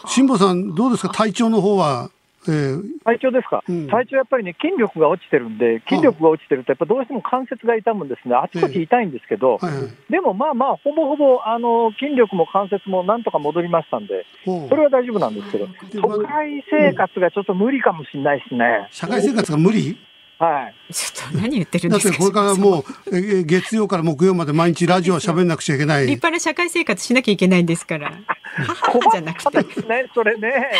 [0.06, 2.10] 辛坊さん、どうですか、体調の方は。
[2.48, 15.66] えー、体調ですか、うん、体調やっぱりね、筋力が落ちてるんで、筋力が落ちてると、やっぱどうしても関節が痛むんですね、あちこち痛いんですけど、えーでもまあまあ、ほぼほぼあの筋力も関節もなんとか戻りましたんで、それは大丈夫なんですけど、
[16.00, 18.88] 都会生活がちょっと無理かもしれないですね。
[18.90, 19.96] 社会生活が無理？
[20.44, 20.74] はい。
[20.92, 22.10] ちょっと何言ってるんですか？
[22.10, 26.02] だってこれからもう、え月曜から木曜まで毎日ラジオは喋んなくちゃいけない。
[26.02, 28.12] 立派な社会生活しなきゃいけないんですから。
[28.56, 29.62] 母じゃなくて。
[29.62, 30.70] ですね、それね。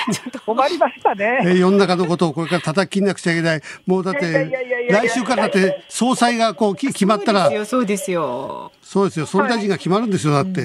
[0.45, 1.39] 困りましたね。
[1.47, 3.61] え世の中のことをこれから叩き切んなくちゃいけない。
[3.87, 4.51] もうだって、
[4.91, 7.65] 来週からだって総裁がこう決まったら。
[7.65, 9.27] そうですよ、そうですよ。
[9.27, 10.61] 総理大臣が決まるんですよ、だって。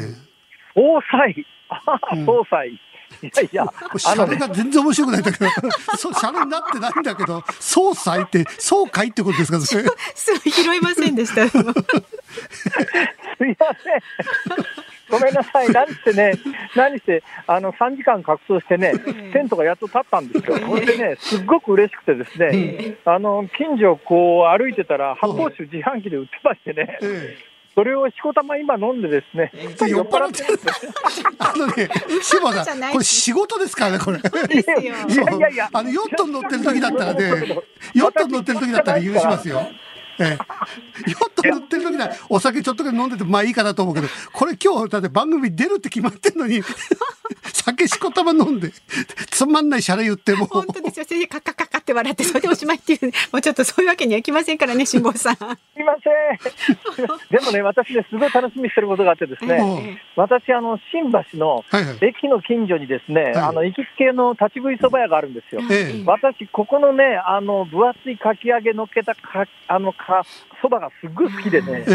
[0.76, 1.46] 総裁。
[2.26, 2.80] 総裁。
[3.22, 3.66] いやいや、
[3.98, 5.50] シャレが全然面白くないんだけど、
[5.98, 9.84] そう、シャレになってないんだけど、総裁って、総会ってことですか、 それ。
[10.16, 11.48] すごい拾いませんでした。
[11.50, 11.64] すみ
[13.60, 14.02] ません。
[15.10, 16.34] ごめんなさい、何してね、
[16.76, 18.94] 何して、あの3時間格闘してね、
[19.34, 27.00] テントがやっと立ったんですよ、それでね、すっごく嬉しくてですね、あの近所こう歩いてたら、発泡酒自販機で売ってましてね、
[27.80, 30.54] それをしこたま今飲んでですね、酔っ払ってる。
[30.56, 31.24] んです。
[31.40, 31.90] あのね、
[32.22, 34.20] 柴田さん、これ仕事ですからね、これ。
[34.20, 34.22] い
[34.68, 37.58] やいやいや、あのヨットに乗ってる時だったらね、
[37.94, 39.66] ヨットに乗ってる時だったら許しますよ。
[40.20, 46.62] ええ、ヨット乗ってる時ならお酒ちょっとぐらい飲んでてまあいいかなと思うけどこれ今日だって番組出るって決まってんのに
[47.54, 48.74] 酒しこたま飲んで
[49.30, 50.46] つまんないシャレ言っても。
[50.48, 51.06] 本当ですよ。
[51.08, 55.38] それでカッカカって笑ってそれでおしまいっていうもうちょっとそういうわけにはいきませんからね辛坊さん。
[55.80, 57.08] みません。
[57.32, 61.64] でもね、私ね、すごい楽しみにしてることがあってですね、私、あの、新橋の
[62.02, 65.62] 駅の近所にですね、はいはい、あの、行きつけの立ち食いそば屋があるんですよ。
[66.06, 70.24] 私、ここのね、あの、分厚いかき揚げ乗っけたか、あの、か、
[70.62, 71.86] そばがすっごい好きでね、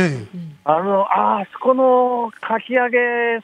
[0.65, 2.99] あの、ああそこのかき揚げ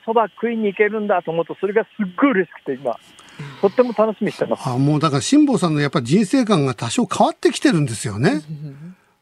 [0.06, 2.96] そば食いに行けるんだと思うと、それがすっごい嬉しくて、今。
[3.60, 4.68] とっても楽しみにしてます。
[4.68, 8.42] あもうだから辛坊さんのやっぱり人生観が多少変わってきてるんですよね。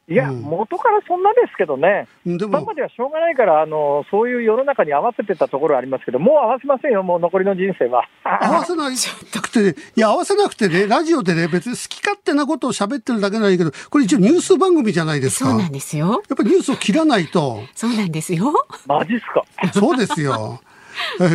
[0.09, 8.05] いや、うん、元からそんなですけどね、でも今まではしょうがないからあの、そういう世の中に合わせてたところありますけど、もう合わせませんよ、もう残りの人生は。
[8.23, 15.51] 合わせないくて、いや、合わせなくてね、ラジオでね、別に好き勝手なことを喋ってるだけならいいけど、これ一応ニュース番組じゃないですか。
[15.51, 16.07] そうなんですよ。
[16.07, 17.61] やっぱりニュースを切らないと。
[17.75, 18.51] そうなんですよ。
[18.87, 19.43] マジっすか。
[19.71, 20.59] そうですよ。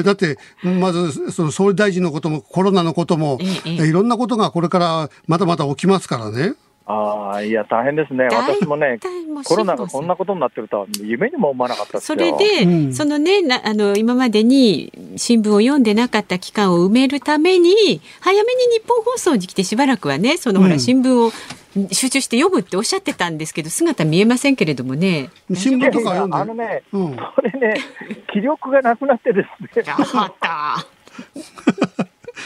[0.04, 6.54] だって、まず、その総理大臣のことも、コロナのことも、ええ、いろんなことがこれからまだまだ起きますからね。
[6.86, 8.24] ああ、いや、大変ですね。
[8.24, 8.98] 私もね、
[9.44, 21.32] コロナがこんなことになってるとは夢にも思わなかったそれで、うん、そのねあの、今までに新聞を読んでなかった期間を埋めるために、早めに日本放送に来てしばらくはね、そのほら、新聞を
[21.90, 25.30] 集中して読むっておっしゃってたんですけど、姿見えませんけれどもね。
[25.54, 27.76] 新聞とか読んであのね、うん、これね、
[28.30, 29.84] 気力がなくなってですね。
[29.88, 30.86] あった。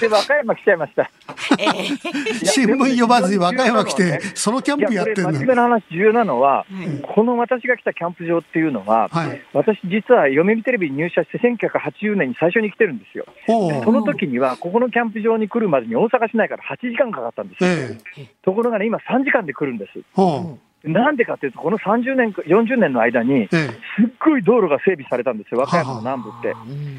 [0.00, 1.10] で、和歌山来ちゃいました。
[1.58, 6.66] えー、新聞読まずに和歌山来て、そのキャンプやってるの真面目な話、重要なのは、
[7.14, 13.26] この私が来たキャンプ場っていうのは、はい、私、実は読売テレビに入社して1980年に最初に来てるんですよ。
[13.46, 17.70] その時には、ここのキャンプ場に来るまでに大阪市内から8時間かかったんですよ。
[17.70, 19.98] えー、ところがね、今3時間で来るんです。
[20.84, 23.60] なんでかっていうと、この30年、40年の間に、すっ
[24.24, 26.52] ごい道路が整備されたんですよ、和歌山の南部って。
[26.52, 26.58] こ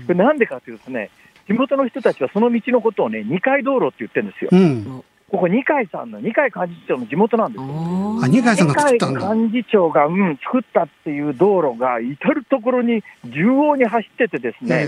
[0.09, 1.09] れなんでかっていうとね、
[1.49, 4.49] 地元の人たちはその道のことをね、二階道路って言ってるんですよ。
[4.53, 8.19] うん、ここ二階さんの、二階幹事長の地元なんですよ。
[8.23, 9.33] あ、二階さんが作ったんだ。
[9.33, 14.87] 幹事長が、うん、作ったっていう道路が、至る所に縦横に走っててですね、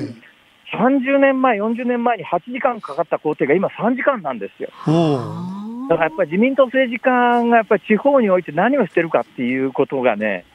[0.76, 4.70] うん、30年前、40年前に8時間かかった工程が今3時間なんですよ。
[5.90, 7.10] だからやっぱり自民党政治家
[7.44, 10.46] がやっぱり地方において何をしてるかっていうことがね、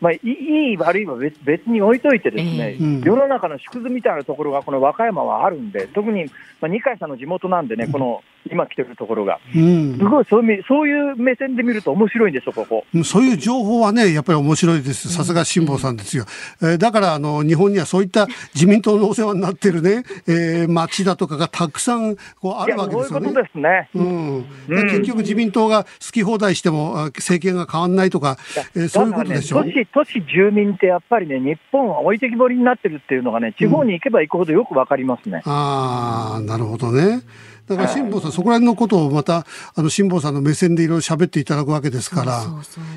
[0.00, 6.26] まあ、いい、悪いは別別に置いといて、ですね、えー、世の中の縮図みたいなところがこの和歌山はあるんで、特に、
[6.60, 12.84] まあ、二階さんの地元なんでね、この今来てるところが、うん、すごいそういうそういう目線で見ると面白いんですよ、ここ。
[13.04, 15.12] そういう情報はね、やっぱり面白いです。
[15.12, 16.26] さすが辛坊さんですよ。
[16.60, 23.26] うん、えー、だからあの日本にはそういった自民党のお世話になってるね、えー、町だとかがたくさんこうあるわけですよね。
[23.26, 23.88] そういうことですね。
[23.94, 24.44] うん。
[24.68, 28.36] 結局自民党が好き放題しても政権が変わらないとか、
[28.74, 29.62] えー、そういうことでしょ。
[29.62, 35.42] 都市都市住民ってやっぱりね、日本は置いてきぼりになってるっていうのがね、地方に行けば行くほどよくわかりますね。
[35.44, 37.20] うん、ああ、なるほどね。
[37.66, 42.42] だから辛坊さん、そこら辺のことをまた、あの、辛坊さんの目線でいろいろ喋っていただくわけですから、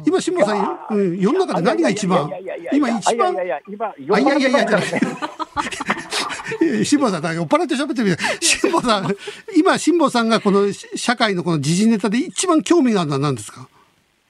[0.05, 2.29] 今、辛坊さん、うん、世の中で何が一番、
[2.73, 6.85] 今一番、いやいやいや、いやいやいや、じゃない。
[6.85, 9.15] 辛坊さん、酔っ払って喋ってみて、辛坊さん、
[9.55, 10.65] 今、辛坊さんがこの
[10.95, 13.69] 社会のこの時事ネタで一番興味があるのは何ですか？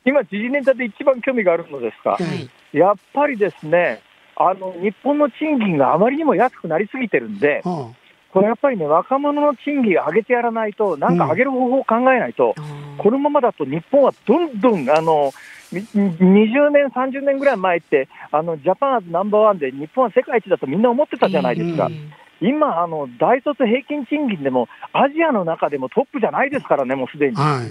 [0.07, 4.01] 今、時事ネタで一番興味があるのですか、はい、やっぱりですね、
[4.37, 15.31] あの日本の賃金があまりにも安くなりすぎてるんで、はあこれやっぱりね、若者の賃金上げてやらないと、なんか上げる方法を考えないと、うん、このままだと日本はどんどん、あの、
[15.71, 21.87] 20年、30年ぐらい前って、あの、ジャパンアズナンバーワンで日本は世界一だとみんな思ってたじゃないですか。
[21.87, 27.35] うん今、あの大卒平均賃金でも、アジアの中でもトップじゃないですからね、もうすでに。
[27.35, 27.65] はい、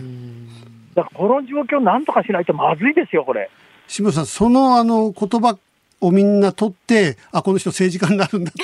[0.97, 3.51] だからこの状況、なんとかしないとまずいですよ、これ。
[3.87, 5.59] 下さん、そのあの言葉
[6.01, 8.63] をみんな取って、あ、この人政治家になるんだって。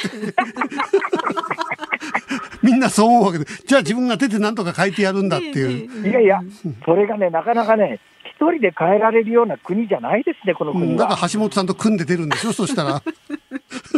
[2.67, 6.09] みんなそう思うわけで、じゃあ自分が出てなんとか変えてやるんだっていう。
[6.09, 6.41] いやいや、
[6.85, 11.09] それがね、なかなかね、一人で変えられるような国じゃないですね、この国は。
[11.09, 13.03] だから橋本さんと組んで出るんですよ、そしたら。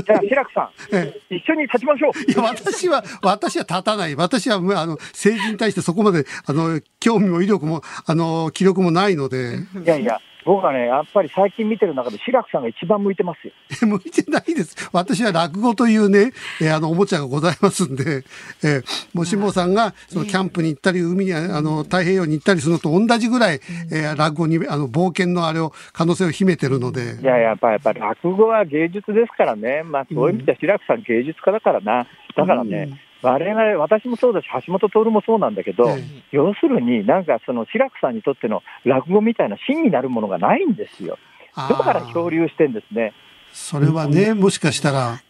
[0.07, 2.31] じゃあ、志らくさん、ええ、一緒に立ちましょう。
[2.31, 4.15] いや、私は、私は立たない。
[4.15, 9.59] 私は、あの、政治に対してそこまで、あの、興味も威力も、あの、気力もないので。
[9.85, 13.53] いやいや、僕はね、やっぱり最近見てる中で、志らくさんが一番向いてますよ。
[13.87, 14.91] 向いてないです。
[14.93, 18.25] 私は落語というね、えー、あの、おもちゃがございますんで、
[18.63, 18.85] えー、
[19.15, 27.17] もしもさんが、そのキャンプに行ったり、海に、あの、太平洋に行ったりするのと同じぐらい、えー、落語に、あの、冒険のあれを、可能性を秘めてるので。
[27.23, 29.83] いや、やっぱり、やっぱり落語は芸術ですからね。
[29.85, 32.07] まあ、そういう意味では志らくさん芸術家だからな。
[32.37, 41.19] だからね、うん我々、私もそうだし、橋本徹もそうなんだけど、うん、要するに、なんかその志らくさんにとっての落語みたいな芯になるものがないんですよ。
[41.57, 43.15] だから漂流してんですね。
[43.53, 45.23] それはね、もしかしたら、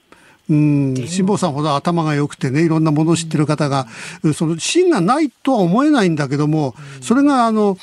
[0.50, 3.86] うん、辛坊さんほど頭が良くてね、いろんなものを知ってる方が、
[4.34, 7.76] その芯がないとは思えないんだけども、それがあの、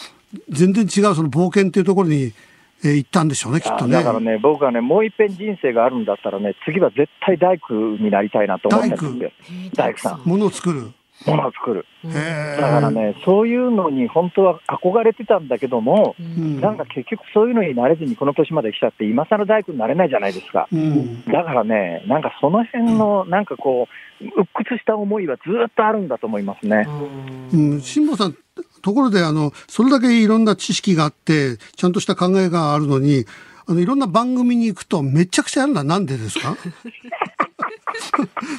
[0.49, 2.33] 全然違うその冒険っていうところに、
[2.83, 3.93] えー、行ったんでしょうね、きっとね。
[3.93, 9.59] だからね、僕はね、もう一遍人生があるんだったらね、次は絶対大工になりたいなと思ってるんですよ。
[9.75, 9.99] 大工？
[9.99, 10.27] さん。
[10.27, 10.91] ものを作る？
[11.27, 11.85] ものを作る。
[12.03, 12.11] だ
[12.57, 20.67] からね、そういうのに本当は憧れてたんだけども、うん、なんか結局そういうのになれずにこの年まで来ちゃって、今更大工になれないじゃないですか。
[20.73, 23.87] うん、だからね、なんかその辺の、なんかこ
[24.19, 26.87] う、鬱屈した思いはずっとあるんだと思いますね。
[27.53, 28.35] うん、辛坊さん、
[28.81, 33.25] ところで、あの、それだけいろんな知識があって、ちゃんとした考えがあるのに、
[33.67, 36.57] あの、いろんな番組に行くとめちゃくちゃやるのはなんでですか？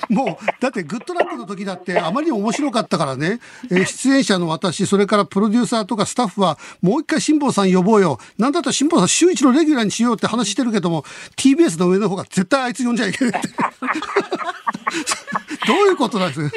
[0.08, 8.18] もう、だってグッドラックの時だってあまりに面白かったからね、えー、出演者の私、それからプロデューサーとかスタッフは、もう一回辛坊さん呼ぼうよ。
[8.38, 11.04] なんだったら辛坊さん週一のレギュラーにしようって話してるけども、
[11.36, 13.48] TBS の上の方が絶対あいつ呼んじゃいけないって。
[15.66, 16.50] どういうことなんです？
[16.50, 16.56] か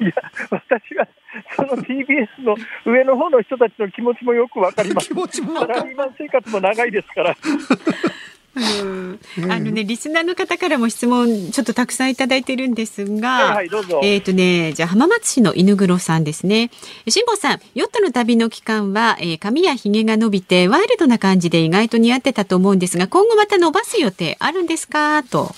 [0.00, 0.12] いや、
[0.50, 1.06] 私は、
[1.54, 5.08] その TBS の上の方の人たちの気持ちもよくわかります。
[5.08, 7.36] 気持ちもサラリーマン生活も長いですから。
[8.56, 9.20] うん
[9.50, 13.84] あのね、リスナーの方からも質問ちょっとたくさんいただいてるんですが、はいはい。
[14.02, 16.70] えっ、ー、とね、じゃあ浜松市の犬黒さんですね。
[17.06, 25.22] 辛坊さん、ヨットの旅の期間は、えー、髪や髭が伸びてワイルドな感じで意外と似合ってたと思うんですが、今後また伸ばす予定あるんですか？
[25.22, 25.54] と。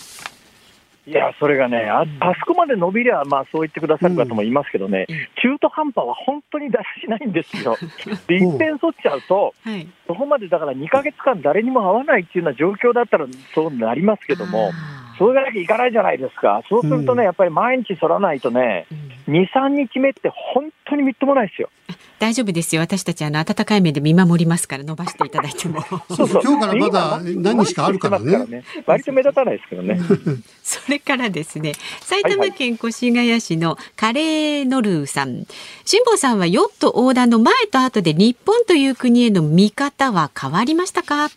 [1.09, 7.77] いや、それがね、ああそこまで伸びりゃ、まあそう言ってくださる方もいますけどね、うん、中途半端は本当に出しないんですよ。
[8.29, 14.71] で、一遍剃っちゃうと、はい、そこまでだから2か月間誰にも会わないっていうような状況だったらそうなりますけども、
[15.19, 16.62] それがなきゃいかないじゃないですか。
[16.69, 18.87] そうするとね、やっぱり毎日剃らないとね、
[19.27, 21.71] 2、3日目って本当にみっともないですよ。
[22.19, 22.83] 大丈夫ですよ。
[22.83, 25.83] 私たちあの温かい目で見守りますから伸ばしていただいても。
[26.11, 28.47] そうそう今日からまだ何日かあるからね。
[28.47, 30.01] ね割と目立たないですけどね。
[30.62, 35.47] それからですね、埼玉県越谷市のカレーノルーさん。
[35.85, 41.29] 辛坊さんはヨット横断の前と後で日本という国への見方は変わりましたか？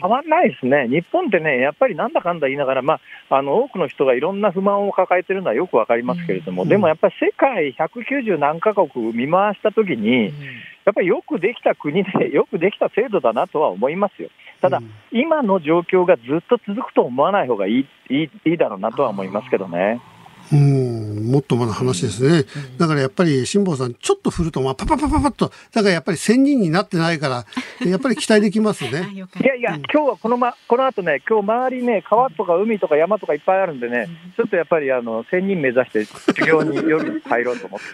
[0.00, 10.34] 変わらないですね、日本ってね、やっぱりなんだかんだ言いながら、まあ、あの多くの人がいろんな不満を抱えてるのはよくわかりますけれども、うん、でもやっぱり世界190何カ国見回したときに、うん、
[10.84, 14.30] やっぱりよくできた国で、 よくできた制度だなとは思いますよ。
[14.60, 20.00] ただ、うん、今の状況がずっと続くと思わない方がいいいいいいだろうなとは思いますけどね。
[20.52, 22.44] うん、もっともな話ですね。
[22.78, 27.46] だからやっぱり辛坊さん、ちょっと振ると、まあ、パパパパパッと、だからやっぱり1000人になってないから、
[27.86, 29.08] やっぱり期待できますね。
[29.12, 37.86] いやいや、うん、今日はこのま、この後ね、今日周りね、川とか海とか山とかいっぱいあるんでね、ちょっとやっぱりあの、1000人目指して、授業に夜入ろうと思って。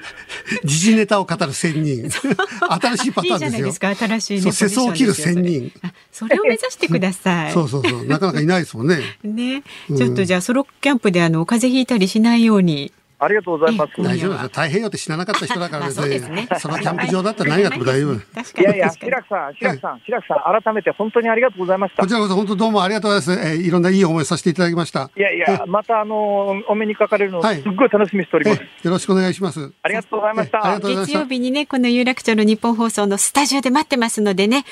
[0.65, 2.11] 時事ネタを語る1000人。
[2.11, 3.27] 新しいパターンですよ。
[3.27, 5.73] いいじゃないですか、新しい、ね、そう、世相を切る1000人。
[6.13, 7.53] それを目指してください。
[7.53, 8.99] そうそうそう、なかなかいないですもんね。
[9.23, 9.63] ね、
[9.97, 12.93] ちょっとじゃあソロキャンプであの、風邪ひいたりしないように。
[13.25, 13.93] ありがとうございます。
[14.03, 14.49] 大丈夫ですよ。
[14.49, 16.49] 太平洋って知らなかった人だから ですね。
[16.59, 18.61] そのキャンプ場だったら何がっても大丈夫。
[18.61, 22.03] いやいや、白くさん、白くさん、白くさん、改めて本当にありがとうございました。
[22.03, 23.49] こちらこそ本当どうもありがとうございます。
[23.49, 25.11] えー、いろんないい思いさせていただきました。
[25.17, 28.61] いやいや、またあのお目にかかれるの、すっごい楽しみにしております。
[28.61, 29.73] よろしくお願いします。
[29.83, 30.81] ありがとうございました。
[30.81, 34.65] 月曜日にね、この有楽町の日本放送のスタジオで待ってますのでね。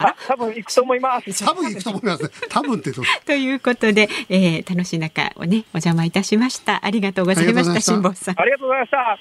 [0.00, 1.44] あ多分行くと思います。
[1.44, 2.30] 多分行くと思います。
[2.48, 3.02] 多分ってと。
[3.26, 6.84] ということで、えー、楽しい中をね、お邪魔いたしました。
[6.84, 8.40] ありがとうございました、辛坊さん。
[8.40, 9.18] ありがとうございました。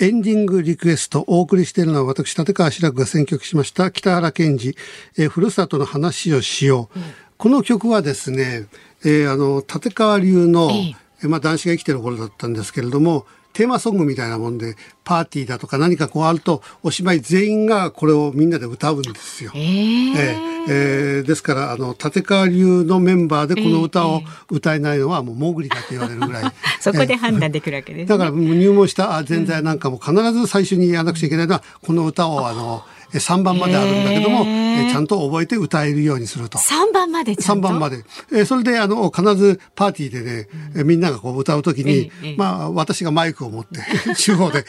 [0.00, 4.76] エンディングリクエストお送りしているのは私、立川志らくが選曲しました北原健二、
[5.16, 6.98] えー、ふるさとの話をしよう。
[6.98, 7.04] うん、
[7.36, 8.66] この曲はですね、
[9.04, 19.52] えー、あの、立川流の、えー、まあ男子が生きてる頃だったんですけれども、テーマソングみたいなもんでパーティーだとか何かこうあるとおしまい全員がこれをみんなで歌うんですよ。
[19.54, 26.52] えー、えー、ですからあの立川流のメンバーでこの歌を歌えないのはもうモーグリだって言われるぐらい。
[26.80, 32.84] そこで判断できるわけです、ね、だから入門した前座なんかも必ず最初にやらなくちゃいけないのはこの歌をあの。
[33.12, 36.58] 3番まであるんだけども、えちゃんと覚えて歌えるようにすると。
[36.58, 38.04] 3番までちゃんと ?3 番まで。
[38.32, 43.80] えそれで、あの、必ずパーティーでね、うん、みんながこう歌うときに、まあ、私がマイクを持って、
[44.14, 44.64] 中央で、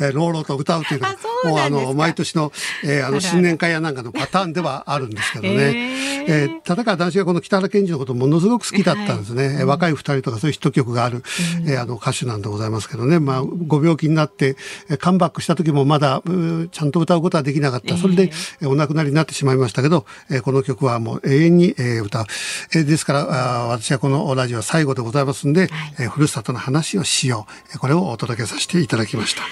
[0.00, 2.52] えー、朗々と歌うというのが、もうあの、毎年の、
[2.84, 6.02] えー、あの、新年会やなんかのパターンではあるんですけどね。
[6.24, 9.48] えー、田中男子がこの北原健二のことものすごく好きだったんですね。
[9.48, 11.22] はい、若い二人とかそういうヒット曲がある、
[11.62, 13.18] うん、えー、あの歌手なんでございますけどね。
[13.18, 14.56] まあ、ご病気になって、
[14.98, 16.22] カムバックした時もまだ、
[16.70, 17.96] ちゃんと歌うことはできなかった。
[17.96, 18.30] それで、
[18.64, 22.26] お亡くなりになってしまいましたけど、えこの曲はもう永遠に、え歌う。
[22.74, 25.70] えですからあ、私はこのラジオは最後でございますんで、はい、
[26.00, 27.78] えふるさとの話をしよう。
[27.78, 29.42] これをお届けさせていただきました。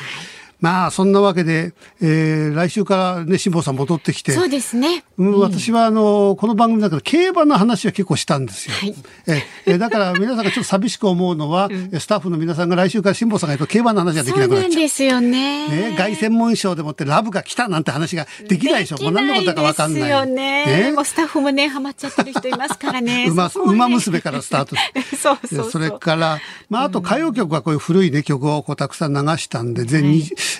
[0.61, 4.33] まあそんなわけで、えー、来週からね辛坊さん戻ってきて。
[4.33, 14.73] そうですね、うん、私はあのこの番組だから競馬の話は結構したんですよ、はい、えだから皆さんがちょっと寂しく思うのは、うん、スタッフの皆さんが来週から辛坊さんがいると競馬の話ができなくなっちゃう。
[14.73, 15.91] そうですよね。
[15.91, 19.03] ね凱旋門賞でもってラブが来たなんて話ができないでしょ。
[19.03, 20.11] もう何のことだか分かんない。
[20.11, 20.67] よね。
[20.67, 20.93] ね。
[20.93, 23.27] もうスタッフもねハマっちゃってる人いますからね。
[23.31, 24.77] 馬馬娘からスタート。
[25.17, 30.13] そうそうそれからまああと歌謡曲はこういう古いね曲をこうたくさん流したんで全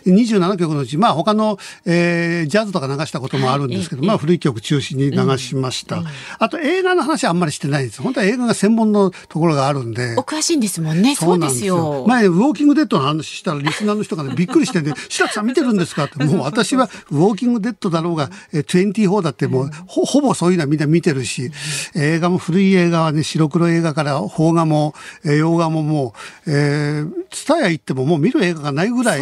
[0.07, 6.03] 27曲のうちまあ他の、えー、ジャズとか流したこともあるんですけど、まあ古い曲中心に流しました、
[6.39, 8.03] あと映画の話はあんまりしてないです。
[8.03, 10.15] 本当は映画が専門のところがあるんで。
[10.17, 11.15] お詳しいんですもんね。
[11.15, 12.05] そうですよ。
[12.07, 16.05] 前ウォーキングデッドの話したらリスナーの人がねびっくりしてね「白木さん見てるんですか?
[16.07, 21.51] 」ってもう私はウォーキングデッドだろうが24だってもうほほぼそういうのはみんな見てるし
[21.95, 26.15] 映画も古い映画はね白黒映画から邦画も洋画もも
[26.47, 29.21] うえー、ツタヤ行ってももう見る映画がないぐらい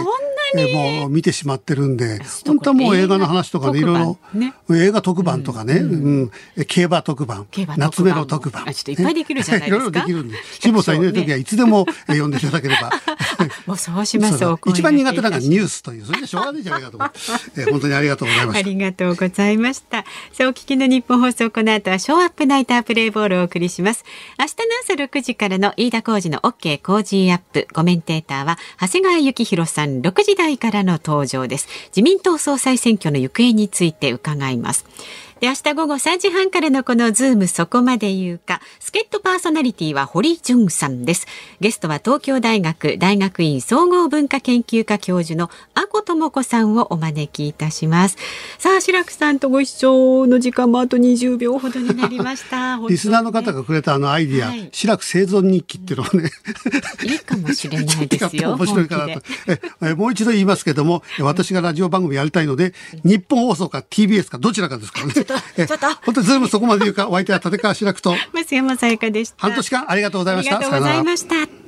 [0.57, 6.31] えー、もう見てしまってるんで、本当はもう映画の話とかね、いろいろ、映画特番とかね、うん。
[6.67, 7.47] 競馬特番、
[7.77, 8.65] 夏目の特番。
[8.67, 9.79] ちょっといっぱいできるじゃないですか。
[9.79, 12.91] いろいろできるんで、辛坊さんいない時はいつでも読んでいただければ。
[13.67, 14.45] もうそうします。
[14.67, 17.11] 一番苦手なのがニュースという、それでしょうがないじゃないかと思う。
[17.57, 18.59] えー、本当にありがとうございました。
[18.59, 20.05] ありがとうございました。
[20.33, 24.05] さあ、お聞きのニッポン放送、この後はショーアップナイタープレイボールをお送りします。
[24.39, 31.69] 明日の朝6時からの飯田浩二の OK 工事アップ、コメンテーターは、長谷川幸宏さん、6時代からの登場です。
[31.89, 34.87] 自民党総裁選挙の行方について伺います。
[35.41, 41.27] で、明日午後3時半からのこのズームそこまで言うか、助っ人パーソナリティは堀潤さんです。
[41.61, 48.17] ゲストは東京大学大学院総合文化研究科教授の阿古智子さんをお招きいたします。
[48.59, 52.79] さあ、白くさんとご一緒の時間もあと20秒ほどになりました。
[52.89, 56.31] リスナーの方がくれたあのアイディア、はい、白く生存日記っていうのはね。
[57.05, 58.55] いいかもしれないですよ。
[58.55, 59.23] 面白いかなと。
[59.83, 62.75] え、もう一度言いますけども、私がラジオ番組やりたいので、
[63.05, 65.28] 日本放送か TBS かどちらかですからね。
[65.29, 65.87] と、ちょっと。
[66.05, 68.15] 本当にズームそこまで言うか、お相手は立川志らくと。
[68.33, 69.37] 松山さやかでした。
[69.39, 70.57] 半年間ありがとうございました。
[70.57, 71.68] ありがとうございました。